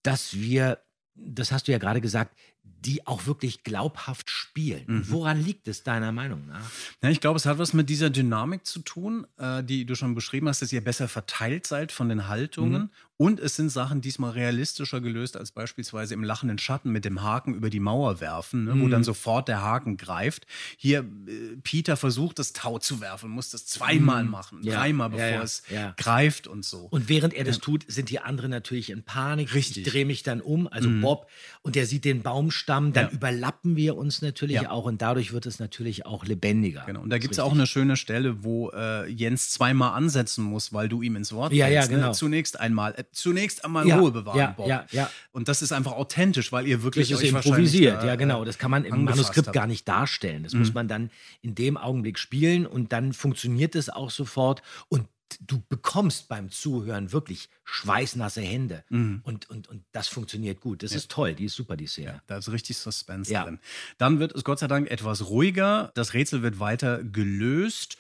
[0.04, 0.80] dass wir,
[1.26, 2.38] das hast du ja gerade gesagt,
[2.86, 4.86] die auch wirklich glaubhaft spielen.
[4.88, 6.62] Und Woran liegt es deiner Meinung nach?
[7.04, 10.16] Ja, ich glaube, es hat was mit dieser Dynamik zu tun, äh, die du schon
[10.16, 12.84] beschrieben hast, dass ihr besser verteilt seid von den Haltungen.
[12.84, 12.90] Mhm.
[13.18, 17.54] Und es sind Sachen diesmal realistischer gelöst als beispielsweise im lachenden Schatten mit dem Haken
[17.54, 18.92] über die Mauer werfen, ne, wo Mhm.
[18.92, 20.48] dann sofort der Haken greift.
[20.78, 24.30] Hier, äh, Peter versucht, das Tau zu werfen, muss das zweimal Mhm.
[24.32, 25.94] machen, Ja, dreimal, bevor ja, es ja.
[25.98, 26.86] greift und so.
[26.92, 29.54] Und während er das tut, sind die anderen natürlich in Panik.
[29.54, 29.86] Richtig.
[29.86, 31.02] Ich drehe mich dann um, also Mhm.
[31.02, 31.30] Bob,
[31.62, 33.12] und der sieht den Baum Baumstamm, dann Ja.
[33.12, 34.72] überlappen wir uns natürlich Ja.
[34.72, 36.84] auch und dadurch wird es natürlich auch lebendiger.
[36.86, 37.02] Genau.
[37.02, 40.90] Und da gibt es auch eine schöne Stelle, wo äh, Jens zweimal ansetzen muss, weil
[40.90, 41.90] du ihm ins Wort Ja, ja, fällst.
[41.90, 42.08] genau.
[42.08, 42.14] Ne?
[42.14, 44.68] Zunächst einmal, äh, zunächst einmal Ja, Ruhe bewahren, ja, Bob.
[44.68, 45.10] ja, ja.
[45.32, 48.44] Und das ist einfach authentisch, weil ihr wirklich Das ist improvisiert, da, ja äh, genau.
[48.46, 49.56] Das kann man im Manuskript habt.
[49.56, 50.44] gar nicht darstellen.
[50.44, 50.60] Das Mhm.
[50.60, 51.10] muss man dann
[51.42, 54.62] in dem Augenblick spielen und dann funktioniert es auch sofort.
[54.90, 55.06] Und
[55.42, 58.84] du bekommst beim Zuhören wirklich schweißnasse Hände.
[58.90, 59.22] Mhm.
[59.24, 60.84] Und, und, und das funktioniert gut.
[60.84, 60.98] Das Ja.
[60.98, 62.22] ist toll, die ist super, die Szene.
[62.28, 63.44] Da ist richtig Suspense Ja.
[63.44, 63.60] drin.
[63.98, 65.92] Dann wird es Gott sei Dank etwas ruhiger.
[65.96, 67.98] Das Rätsel wird weiter gelöst.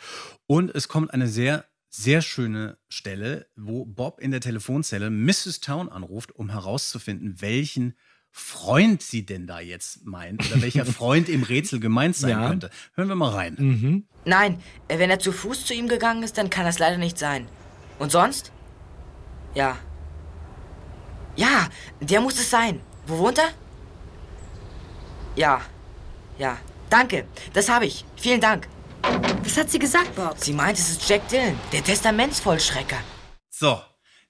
[0.47, 5.59] Und es kommt eine sehr, sehr schöne Stelle, wo Bob in der Telefonzelle Mrs.
[5.59, 7.95] Town anruft, um herauszufinden, welchen
[8.31, 12.47] Freund sie denn da jetzt meint oder welcher Freund im Rätsel gemeint sein Ja.
[12.47, 12.69] könnte.
[12.95, 13.55] Hören wir mal rein.
[13.57, 14.05] Mhm.
[14.25, 17.17] Nein, äh, wenn er zu Fuß zu ihm gegangen ist, dann kann das leider nicht
[17.17, 17.47] sein.
[17.97, 18.51] Und sonst?
[19.55, 19.77] Ja.
[21.35, 21.67] Ja,
[22.01, 22.81] der muss es sein.
[23.07, 23.49] Wo wohnt er?
[25.35, 25.61] Ja.
[26.37, 26.57] Ja.
[26.89, 28.05] Danke, das habe ich.
[28.15, 28.67] Vielen Dank.
[29.43, 30.35] Was hat sie gesagt, Bob?
[30.37, 32.97] Sie meint, es ist Jack Dillon, der Testamentsvollschrecker.
[33.49, 33.79] So.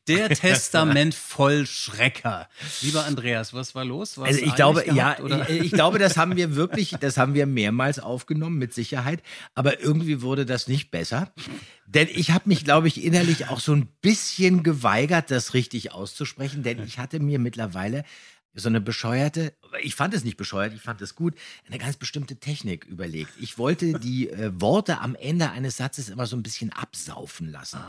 [0.09, 2.49] Der Testamentvollschrecker.
[2.81, 4.17] Lieber Andreas, was war los?
[4.17, 5.49] War's Also ich glaube, gehabt, ja, oder?
[5.49, 9.21] ich, ich glaube, das haben wir wirklich, das haben wir mehrmals aufgenommen, mit Sicherheit.
[9.55, 11.31] Aber irgendwie wurde das nicht besser.
[11.85, 16.63] Denn ich habe mich, glaube ich, innerlich auch so ein bisschen geweigert, das richtig auszusprechen.
[16.63, 18.03] Denn ich hatte mir mittlerweile
[18.55, 21.35] so eine bescheuerte, ich fand es nicht bescheuert, ich fand es gut,
[21.67, 23.31] eine ganz bestimmte Technik überlegt.
[23.39, 27.79] Ich wollte die äh, Worte am Ende eines Satzes immer so ein bisschen absaufen lassen.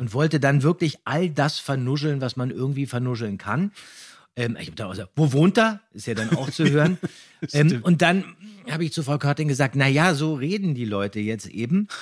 [0.00, 3.72] Und wollte dann wirklich all das vernuscheln, was man irgendwie vernuscheln kann.
[4.36, 5.80] Ähm, ich habe dann auch gesagt, wo wohnt er?
[5.92, 6.98] Ist ja dann auch zu hören.
[7.52, 8.24] ähm, und dann
[8.70, 11.88] habe ich zu Frau Körting gesagt, na ja, so reden die Leute jetzt eben.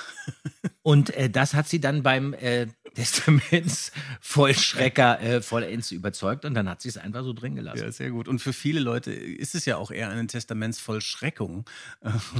[0.81, 6.81] Und äh, das hat sie dann beim äh, Testamentsvollschrecker äh, vollends überzeugt und dann hat
[6.81, 7.83] sie es einfach so drin gelassen.
[7.85, 8.27] Ja, sehr gut.
[8.27, 11.65] Und für viele Leute ist es ja auch eher eine Testamentsvollschreckung.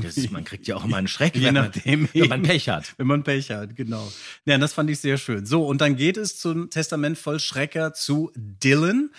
[0.03, 2.43] Ist, man kriegt ja auch immer einen Schreck, Je wenn man- nachdem, wenn man.
[2.43, 2.93] Pech hat.
[2.97, 4.11] Wenn man Pech hat, genau.
[4.45, 5.45] Ja, das fand ich sehr schön.
[5.45, 9.11] So, und dann geht es zum Testamentvollschrecker zu Dylan.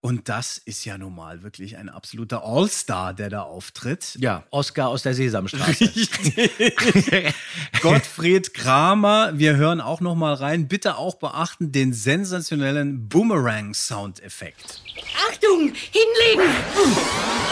[0.00, 4.16] Und das ist ja nun mal wirklich ein absoluter All-Star, der da auftritt.
[4.20, 5.90] Ja, Oscar aus der Sesamstraße.
[7.80, 10.68] Gottfried Kramer, wir hören auch noch mal rein.
[10.68, 14.82] Bitte auch beachten den sensationellen Boomerang-Soundeffekt.
[15.28, 16.52] Achtung, hinlegen!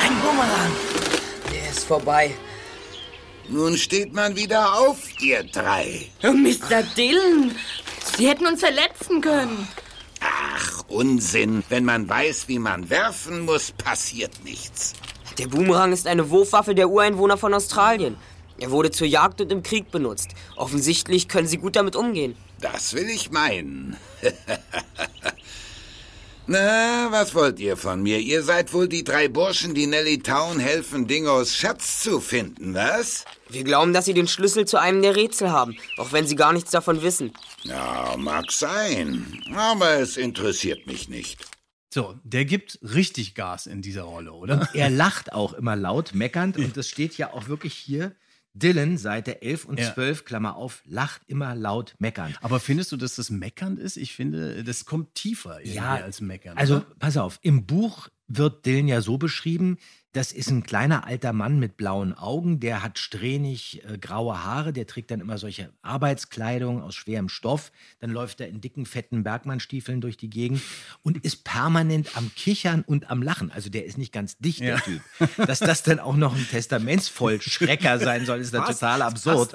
[0.01, 0.73] Ein Bumerang.
[1.53, 2.35] Der ist vorbei.
[3.49, 6.07] Nun steht man wieder auf, ihr drei.
[6.23, 6.83] Oh, Mr.
[6.97, 7.53] Dillon,
[8.17, 9.67] Sie hätten uns verletzen können.
[10.95, 11.65] Unsinn.
[11.69, 14.95] Wenn man weiß, wie man werfen muss, passiert nichts.
[15.39, 18.17] Der Boomerang ist eine Wurfwaffe der Ureinwohner von Australien.
[18.59, 20.31] Er wurde zur Jagd und im Krieg benutzt.
[20.55, 22.37] Offensichtlich können sie gut damit umgehen.
[22.61, 23.97] Das will ich meinen.
[26.47, 28.19] Na, was wollt ihr von mir?
[28.19, 33.25] Ihr seid wohl die drei Burschen, die Nelly Town helfen, Dingos Schatz zu finden, was?
[33.49, 36.53] Wir glauben, dass sie den Schlüssel zu einem der Rätsel haben, auch wenn sie gar
[36.53, 37.33] nichts davon wissen.
[37.63, 39.43] Ja, mag sein.
[39.55, 41.47] Aber es interessiert mich nicht.
[41.95, 44.69] So, der gibt richtig Gas in dieser Rolle, oder?
[44.75, 46.59] Er lacht auch immer laut, meckernd.
[46.59, 48.15] Und das steht ja auch wirklich hier.
[48.55, 49.93] Dylan, Seite 11 und Ja.
[49.93, 52.39] 12, Klammer auf, lacht immer laut meckernd.
[52.41, 53.97] Aber findest du, dass das meckernd ist?
[53.97, 56.57] Ich finde, das kommt tiefer irgendwie Ja, als meckern.
[56.57, 56.87] Also, oder?
[56.99, 59.77] pass auf, im Buch wird Dylan ja so beschrieben,
[60.15, 64.73] das ist ein kleiner alter Mann mit blauen Augen, der hat strähnig äh, graue Haare,
[64.73, 69.25] der trägt dann immer solche Arbeitskleidung aus schwerem Stoff, dann läuft er in dicken, fetten
[69.25, 70.63] Bergmannstiefeln durch die Gegend
[71.03, 73.51] und ist permanent am Kichern und am Lachen.
[73.51, 74.77] Also der ist nicht ganz dicht, Ja.
[74.77, 75.03] der Typ.
[75.47, 79.55] Dass das dann auch noch ein Testamentsvollschrecker sein soll, ist dann total absurd.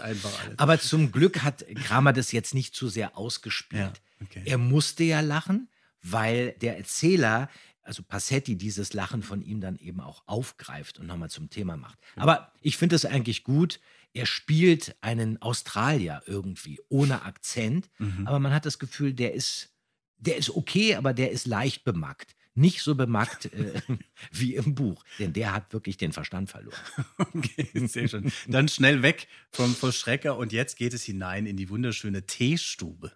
[0.57, 3.81] Aber zum Glück hat Kramer das jetzt nicht zu sehr ausgespielt.
[3.81, 4.41] Ja, okay.
[4.45, 5.69] Er musste ja lachen,
[6.01, 7.49] weil der Erzähler,
[7.89, 11.97] also Passetti, dieses Lachen von ihm dann eben auch aufgreift und nochmal zum Thema macht.
[12.15, 13.79] Aber ich finde es eigentlich gut.
[14.13, 18.27] Er spielt einen Australier irgendwie ohne Akzent, Mhm.
[18.27, 19.69] aber man hat das Gefühl, der ist,
[20.17, 22.35] der ist okay, aber der ist leicht bemackt.
[22.53, 23.81] Nicht so bemackt äh,
[24.31, 26.77] wie im Buch, denn der hat wirklich den Verstand verloren.
[27.17, 28.31] Okay, sehr schön.
[28.47, 33.13] Dann schnell weg vom Vollstrecker und jetzt geht es hinein in die wunderschöne Teestube.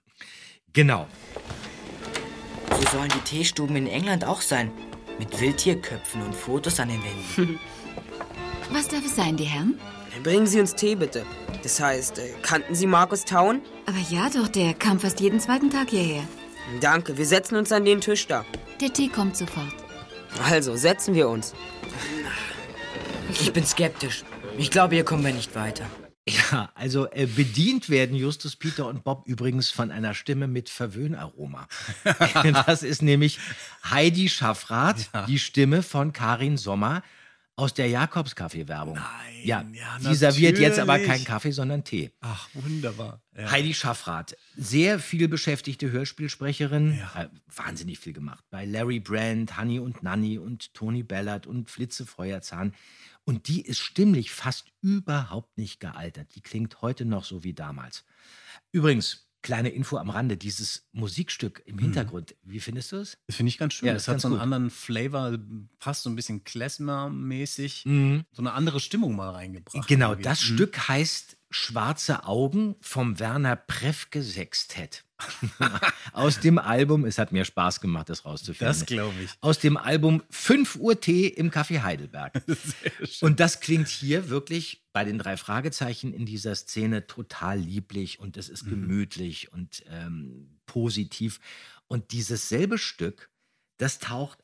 [0.74, 1.08] Genau.
[2.84, 4.72] So sollen die Teestuben in England auch sein.
[5.18, 7.60] Mit Wildtierköpfen und Fotos an den Wänden.
[8.72, 9.80] Was darf es sein, die Herren?
[10.22, 11.26] Bringen Sie uns Tee, bitte.
[11.62, 13.62] Das heißt, äh, kannten Sie Markus Town?
[13.86, 16.24] Aber ja doch, der kam fast jeden zweiten Tag hierher.
[16.82, 18.46] Danke, wir setzen uns an den Tisch da.
[18.82, 19.74] Der Tee kommt sofort.
[20.50, 21.54] Also, setzen wir uns.
[23.30, 24.24] Ich bin skeptisch.
[24.58, 25.86] Ich glaube, hier kommen wir nicht weiter.
[26.28, 31.68] Ja, also äh, bedient werden Justus, Peter und Bob übrigens von einer Stimme mit Verwöhnaroma.
[32.66, 33.40] das ist nämlich
[33.90, 37.04] Heidi Schaffrath, die Stimme von Karin Sommer,
[37.56, 38.96] aus der Jakobs-Kaffee-Werbung.
[38.96, 42.12] Nein, Ja, ja, die serviert jetzt aber keinen Kaffee, sondern Tee.
[42.22, 43.22] Ach, wunderbar.
[43.38, 43.52] Ja.
[43.52, 48.44] Heidi Schaffrath, sehr viel beschäftigte Hörspielsprecherin, äh, wahnsinnig viel gemacht.
[48.50, 52.74] Bei Larry Brand, Honey und Nanny und Tony Ballard und Flitze Feuerzahn.
[53.26, 56.36] Und die ist stimmlich fast überhaupt nicht gealtert.
[56.36, 58.04] Die klingt heute noch so wie damals.
[58.72, 63.18] Übrigens, kleine Info am Rande, dieses Musikstück im Hintergrund, wie findest du es?
[63.28, 63.88] Das finde ich ganz schön.
[63.88, 64.42] Ja, das hat so einen gut.
[64.44, 65.38] anderen Flavor,
[65.80, 67.86] passt so ein bisschen Klezmer-mäßig.
[67.86, 68.26] Mhm.
[68.32, 69.88] So eine andere Stimmung mal reingebracht.
[69.88, 70.24] Genau, irgendwie.
[70.24, 70.56] das Mhm.
[70.56, 75.06] Stück heißt Schwarze Augen vom Werner Prefke Sextett.
[76.12, 78.68] Aus dem Album, es hat mir Spaß gemacht, das rauszufinden.
[78.68, 79.30] Das glaube ich.
[79.40, 82.42] Aus dem Album 5 Uhr Tee im Café Heidelberg.
[83.22, 88.36] Und das klingt hier wirklich bei den drei Fragezeichen in dieser Szene total lieblich und
[88.38, 88.54] es Mhm.
[88.54, 91.40] ist gemütlich und ähm, positiv.
[91.88, 93.30] Und dieses selbe Stück,
[93.78, 94.40] das taucht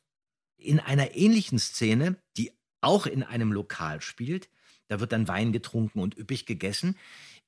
[0.58, 4.50] in einer ähnlichen Szene, die auch in einem Lokal spielt,
[4.90, 6.98] da wird dann Wein getrunken und üppig gegessen,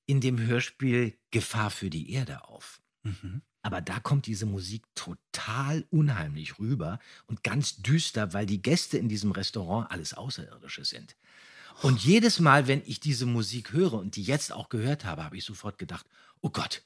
[0.05, 2.81] in dem Hörspiel Gefahr für die Erde auf.
[3.03, 3.41] Mhm.
[3.63, 9.09] Aber da kommt diese Musik total unheimlich rüber und ganz düster, weil die Gäste in
[9.09, 11.15] diesem Restaurant alles Außerirdische sind.
[11.81, 15.37] Und jedes Mal, wenn ich diese Musik höre und die jetzt auch gehört habe, habe
[15.37, 16.05] ich sofort gedacht,
[16.41, 16.83] oh Gott,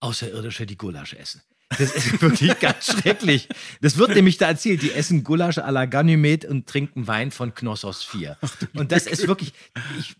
[0.00, 1.42] Außerirdische, die Gulasch essen.
[1.78, 3.48] Das ist wirklich ganz schrecklich.
[3.80, 4.82] Das wird nämlich da erzählt.
[4.82, 8.36] Die essen Gulasch à la Ganymed und trinken Wein von Knossos 4.
[8.74, 9.52] Und das ist wirklich,
[9.98, 10.16] ich,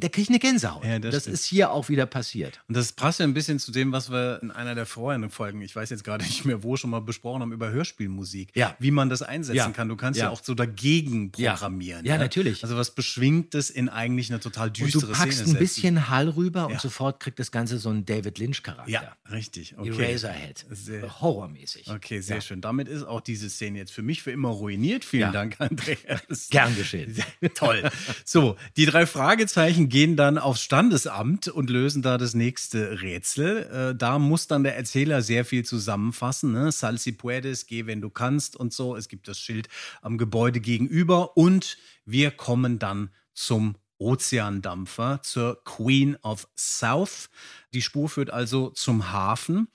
[0.00, 0.84] da kriege ich eine Gänsehaut.
[0.84, 2.60] Ja, das das ist hier auch wieder passiert.
[2.68, 5.60] Und das passt ja ein bisschen zu dem, was wir in einer der vorherigen Folgen,
[5.62, 8.50] ich weiß jetzt gerade nicht mehr wo, schon mal besprochen haben über Hörspielmusik.
[8.54, 8.76] Ja.
[8.78, 9.70] Wie man das einsetzen Ja.
[9.70, 9.88] kann.
[9.88, 12.04] Du kannst ja, auch so dagegen programmieren.
[12.04, 12.62] Ja, natürlich.
[12.62, 16.66] Also was Beschwingtes in eigentlich eine total düstere du packst Szene ein bisschen Hall rüber
[16.66, 18.90] und sofort kriegt das Ganze so einen David Lynch-Charakter.
[18.90, 19.76] Ja, richtig.
[19.78, 19.90] Okay.
[20.04, 20.64] Eraserhead.
[20.70, 21.90] Sehr- Horrormäßig.
[21.90, 22.42] Okay, sehr Ja.
[22.42, 22.60] schön.
[22.60, 25.04] Damit ist auch diese Szene jetzt für mich für immer ruiniert.
[25.04, 25.32] Vielen Ja.
[25.32, 26.48] Dank, Andreas.
[26.50, 27.16] Gern geschehen.
[27.54, 27.90] Toll.
[28.24, 33.90] So, die drei Fragezeichen gehen dann aufs Standesamt und lösen da das nächste Rätsel.
[33.92, 36.52] Äh, da muss dann der Erzähler sehr viel zusammenfassen.
[36.52, 36.72] Ne?
[36.72, 38.96] Sal si puedes, geh, wenn du kannst und so.
[38.96, 39.68] Es gibt das Schild
[40.02, 47.30] am Gebäude gegenüber und wir kommen dann zum Ozeandampfer, zur Queen of South.
[47.72, 49.68] Die Spur führt also zum Hafen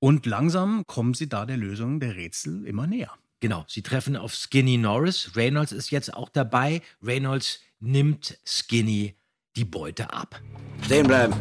[0.00, 3.12] und langsam kommen sie da der Lösung der Rätsel immer näher.
[3.40, 5.32] Genau, sie treffen auf Skinny Norris.
[5.36, 6.82] Reynolds ist jetzt auch dabei.
[7.02, 9.14] Reynolds nimmt Skinny
[9.56, 10.40] die Beute ab.
[10.82, 11.34] Stehen bleiben.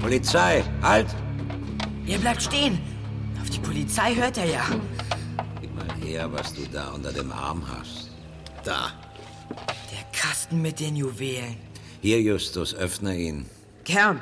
[0.00, 1.06] Polizei, halt!
[2.06, 2.80] Ihr bleibt stehen.
[3.40, 4.66] Auf die Polizei hört er ja.
[5.60, 8.10] Gib mal her, was du da unter dem Arm hast.
[8.64, 8.92] Da.
[9.92, 11.56] Der Kasten mit den Juwelen.
[12.00, 13.46] Hier, Justus, öffne ihn.
[13.84, 14.20] Gern.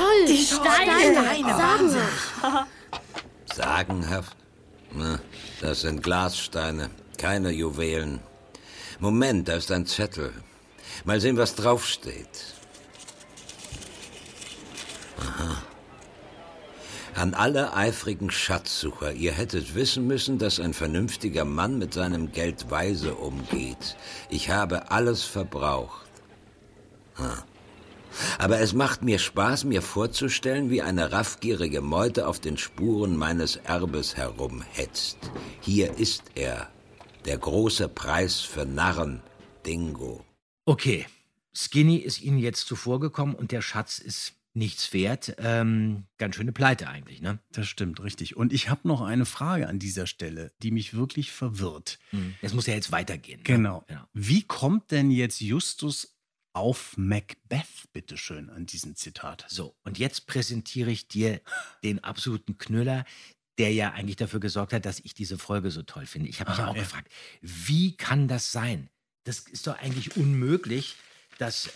[0.00, 2.66] Toll, Die Steine, Steine, sagenhaft.
[3.54, 4.36] Sagenhaft?
[4.94, 5.20] Na,
[5.60, 8.20] das sind Glassteine, keine Juwelen.
[8.98, 10.32] Moment, da ist ein Zettel.
[11.04, 12.54] Mal sehen, was draufsteht.
[15.18, 15.62] Aha.
[17.14, 22.70] An alle eifrigen Schatzsucher, ihr hättet wissen müssen, dass ein vernünftiger Mann mit seinem Geld
[22.70, 23.96] weise umgeht.
[24.30, 26.06] Ich habe alles verbraucht.
[27.16, 27.42] Ah.
[28.38, 33.56] Aber es macht mir Spaß, mir vorzustellen, wie eine raffgierige Meute auf den Spuren meines
[33.56, 35.18] Erbes herumhetzt.
[35.60, 36.68] Hier ist er,
[37.24, 39.22] der große Preis für Narren,
[39.66, 40.24] Dingo.
[40.64, 41.06] Okay,
[41.54, 45.36] Skinny ist ihnen jetzt zuvorgekommen und der Schatz ist nichts wert.
[45.38, 47.38] Ähm, ganz schöne Pleite eigentlich, ne?
[47.52, 48.36] Das stimmt, richtig.
[48.36, 51.98] Und ich habe noch eine Frage an dieser Stelle, die mich wirklich verwirrt.
[52.42, 53.38] Es muss ja jetzt weitergehen.
[53.38, 53.44] ne?
[53.44, 53.84] Genau.
[53.86, 54.02] Genau.
[54.12, 56.16] Wie kommt denn jetzt Justus
[56.52, 59.44] auf Macbeth, bitteschön, an diesem Zitat?
[59.48, 61.40] So, und jetzt präsentiere ich dir
[61.82, 63.04] den absoluten Knüller,
[63.58, 66.28] der ja eigentlich dafür gesorgt hat, dass ich diese Folge so toll finde.
[66.28, 66.82] Ich habe mich ja auch ja.
[66.82, 68.88] gefragt, wie kann das sein?
[69.24, 70.96] Das ist doch eigentlich unmöglich,
[71.38, 71.70] dass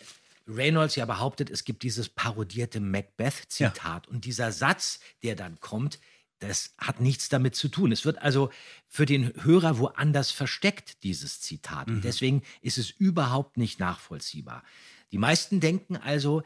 [0.46, 4.08] Reynolds ja behauptet, es gibt dieses parodierte Macbeth-Zitat.
[4.08, 5.98] Und dieser Satz, der dann kommt,
[6.40, 7.92] das hat nichts damit zu tun.
[7.92, 8.50] Es wird also
[8.88, 11.88] für den Hörer woanders versteckt, dieses Zitat.
[11.88, 11.94] Mhm.
[11.96, 14.62] Und deswegen ist es überhaupt nicht nachvollziehbar.
[15.12, 16.42] Die meisten denken also,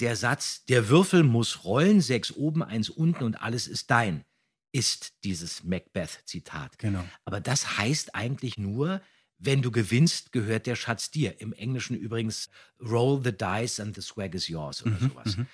[0.00, 4.24] der Satz, der Würfel muss rollen, sechs oben, eins unten und alles ist dein,
[4.72, 6.78] ist dieses Macbeth-Zitat.
[6.78, 7.04] Genau.
[7.24, 9.02] Aber das heißt eigentlich nur,
[9.38, 11.40] wenn du gewinnst, gehört der Schatz dir.
[11.40, 12.48] Im Englischen übrigens,
[12.80, 15.36] roll the dice and the swag is yours oder Mhm, sowas.
[15.36, 15.46] mhm.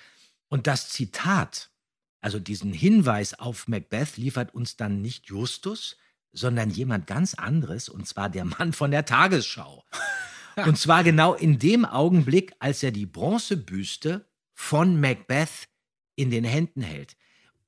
[0.47, 1.69] Und das Zitat,
[2.21, 5.97] also diesen Hinweis auf Macbeth, liefert uns dann nicht Justus,
[6.31, 9.83] sondern jemand ganz anderes, und zwar der Mann von der Tagesschau.
[10.65, 15.69] und zwar genau in dem Augenblick, als er die Bronzebüste von Macbeth
[16.15, 17.15] in den Händen hält.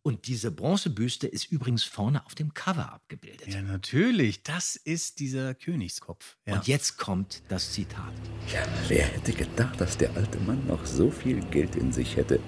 [0.03, 3.47] Und diese Bronzebüste ist übrigens vorne auf dem Cover abgebildet.
[3.47, 4.41] Ja, natürlich.
[4.41, 6.37] Das ist dieser Königskopf.
[6.47, 6.55] Ja.
[6.55, 8.11] Und jetzt kommt das Zitat.
[8.51, 12.39] Ja, wer hätte gedacht, dass der alte Mann noch so viel Geld in sich hätte?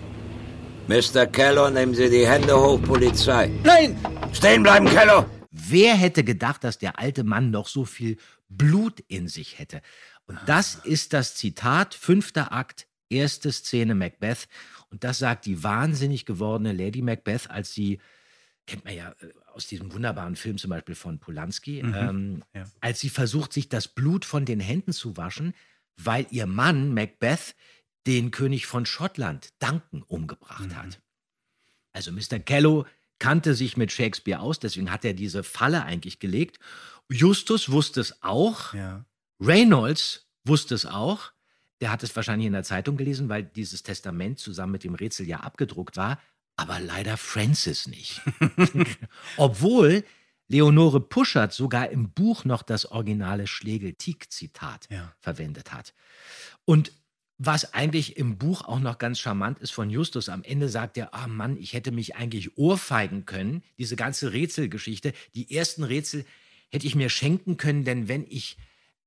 [0.88, 1.26] Mr.
[1.28, 3.48] Kello, nehmen Sie die Hände hoch, Polizei.
[3.64, 3.98] Nein!
[4.34, 5.26] Stehen bleiben, Kello!
[5.52, 8.18] Wer hätte gedacht, dass der alte Mann noch so viel
[8.50, 9.82] Blut in sich hätte?
[10.26, 14.48] Und das ist das Zitat, fünfter Akt, erste Szene Macbeth.
[14.90, 18.00] Und das sagt die wahnsinnig gewordene Lady Macbeth, als sie,
[18.68, 21.94] kennt man ja äh, aus diesem wunderbaren Film zum Beispiel von Polanski, Mhm.
[21.96, 22.64] ähm, Ja.
[22.82, 25.54] als sie versucht, sich das Blut von den Händen zu waschen,
[25.96, 27.56] weil ihr Mann Macbeth
[28.08, 30.76] den König von Schottland, Duncan, umgebracht Mhm.
[30.76, 31.02] hat.
[31.94, 32.40] Also Mr.
[32.40, 32.86] Kello
[33.20, 36.60] kannte sich mit Shakespeare aus, deswegen hat er diese Falle eigentlich gelegt.
[37.10, 38.74] Justus wusste es auch.
[38.74, 39.06] Ja.
[39.40, 41.32] Reynolds wusste es auch.
[41.82, 45.28] Der hat es wahrscheinlich in der Zeitung gelesen, weil dieses Testament zusammen mit dem Rätsel
[45.28, 46.20] ja abgedruckt war.
[46.56, 48.22] Aber leider Francis nicht.
[49.38, 50.04] Obwohl
[50.48, 55.14] Leonore Puschert sogar im Buch noch das originale Schlegel-Tieck-Zitat Ja.
[55.20, 55.94] verwendet hat.
[56.66, 56.92] Und
[57.38, 61.14] was eigentlich im Buch auch noch ganz charmant ist von Justus, am Ende sagt er,
[61.14, 66.26] ah Mann, ich hätte mich eigentlich ohrfeigen können, diese ganze Rätselgeschichte, die ersten Rätsel
[66.72, 68.58] hätte ich mir schenken können, denn wenn ich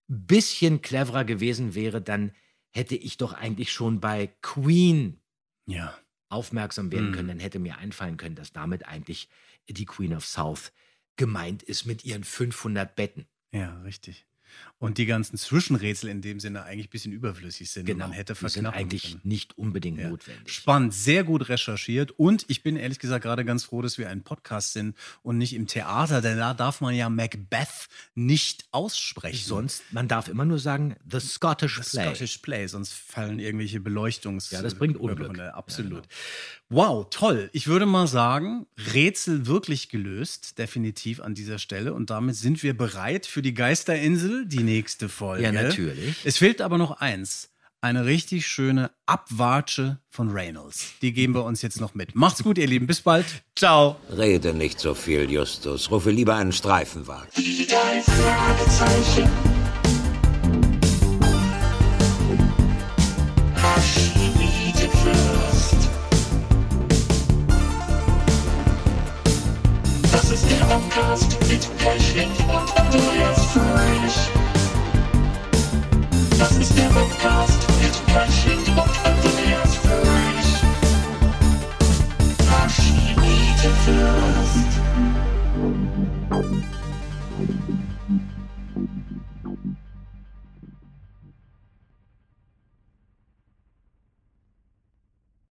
[0.09, 2.33] ein bisschen cleverer gewesen wäre, dann
[2.71, 5.21] hätte ich doch eigentlich schon bei Queen
[5.67, 5.97] Ja.
[6.29, 7.13] aufmerksam werden Mhm.
[7.13, 9.29] können, dann hätte mir einfallen können, dass damit eigentlich
[9.69, 10.73] die Queen of South
[11.17, 13.27] gemeint ist mit ihren 500 Betten.
[13.53, 14.27] Ja, richtig.
[14.79, 17.89] Und die ganzen Zwischenrätsel in dem Sinne eigentlich ein bisschen überflüssig sind.
[17.89, 18.47] und man hätte Genau.
[18.49, 19.21] die sind eigentlich können.
[19.25, 20.11] nicht unbedingt Ja.
[20.11, 20.53] notwendig.
[20.53, 22.11] Spannend, sehr gut recherchiert.
[22.13, 25.55] Und ich bin ehrlich gesagt gerade ganz froh, dass wir ein Podcast sind und nicht
[25.55, 29.47] im Theater, denn da darf man ja Macbeth nicht aussprechen.
[29.47, 32.05] Sonst, man darf immer nur sagen, The Scottish Das Play.
[32.05, 34.51] Scottish Play, sonst fallen irgendwelche Beleuchtungs...
[34.51, 35.39] Ja, das bringt Unglück.
[35.39, 36.07] Absolut.
[36.69, 37.49] Wow, toll.
[37.53, 41.95] Ich würde mal sagen, Rätsel wirklich gelöst, definitiv an dieser Stelle.
[41.95, 45.45] Und damit sind wir bereit für die Geisterinsel, die nächste Folge.
[45.45, 46.17] Ja, natürlich.
[46.25, 47.51] Es fehlt aber noch eins.
[47.83, 50.95] Eine richtig schöne Abwatsche von Reynolds.
[51.03, 52.17] Die geben wir uns jetzt noch mit.
[52.17, 52.89] Macht's gut, ihr Lieben.
[52.89, 53.27] Bis bald.
[53.55, 53.97] Ciao.
[54.11, 55.89] Rede nicht so viel, Justus.
[55.91, 57.29] Rufe lieber einen Streifenwagen.
[76.97, 77.66] Podcast.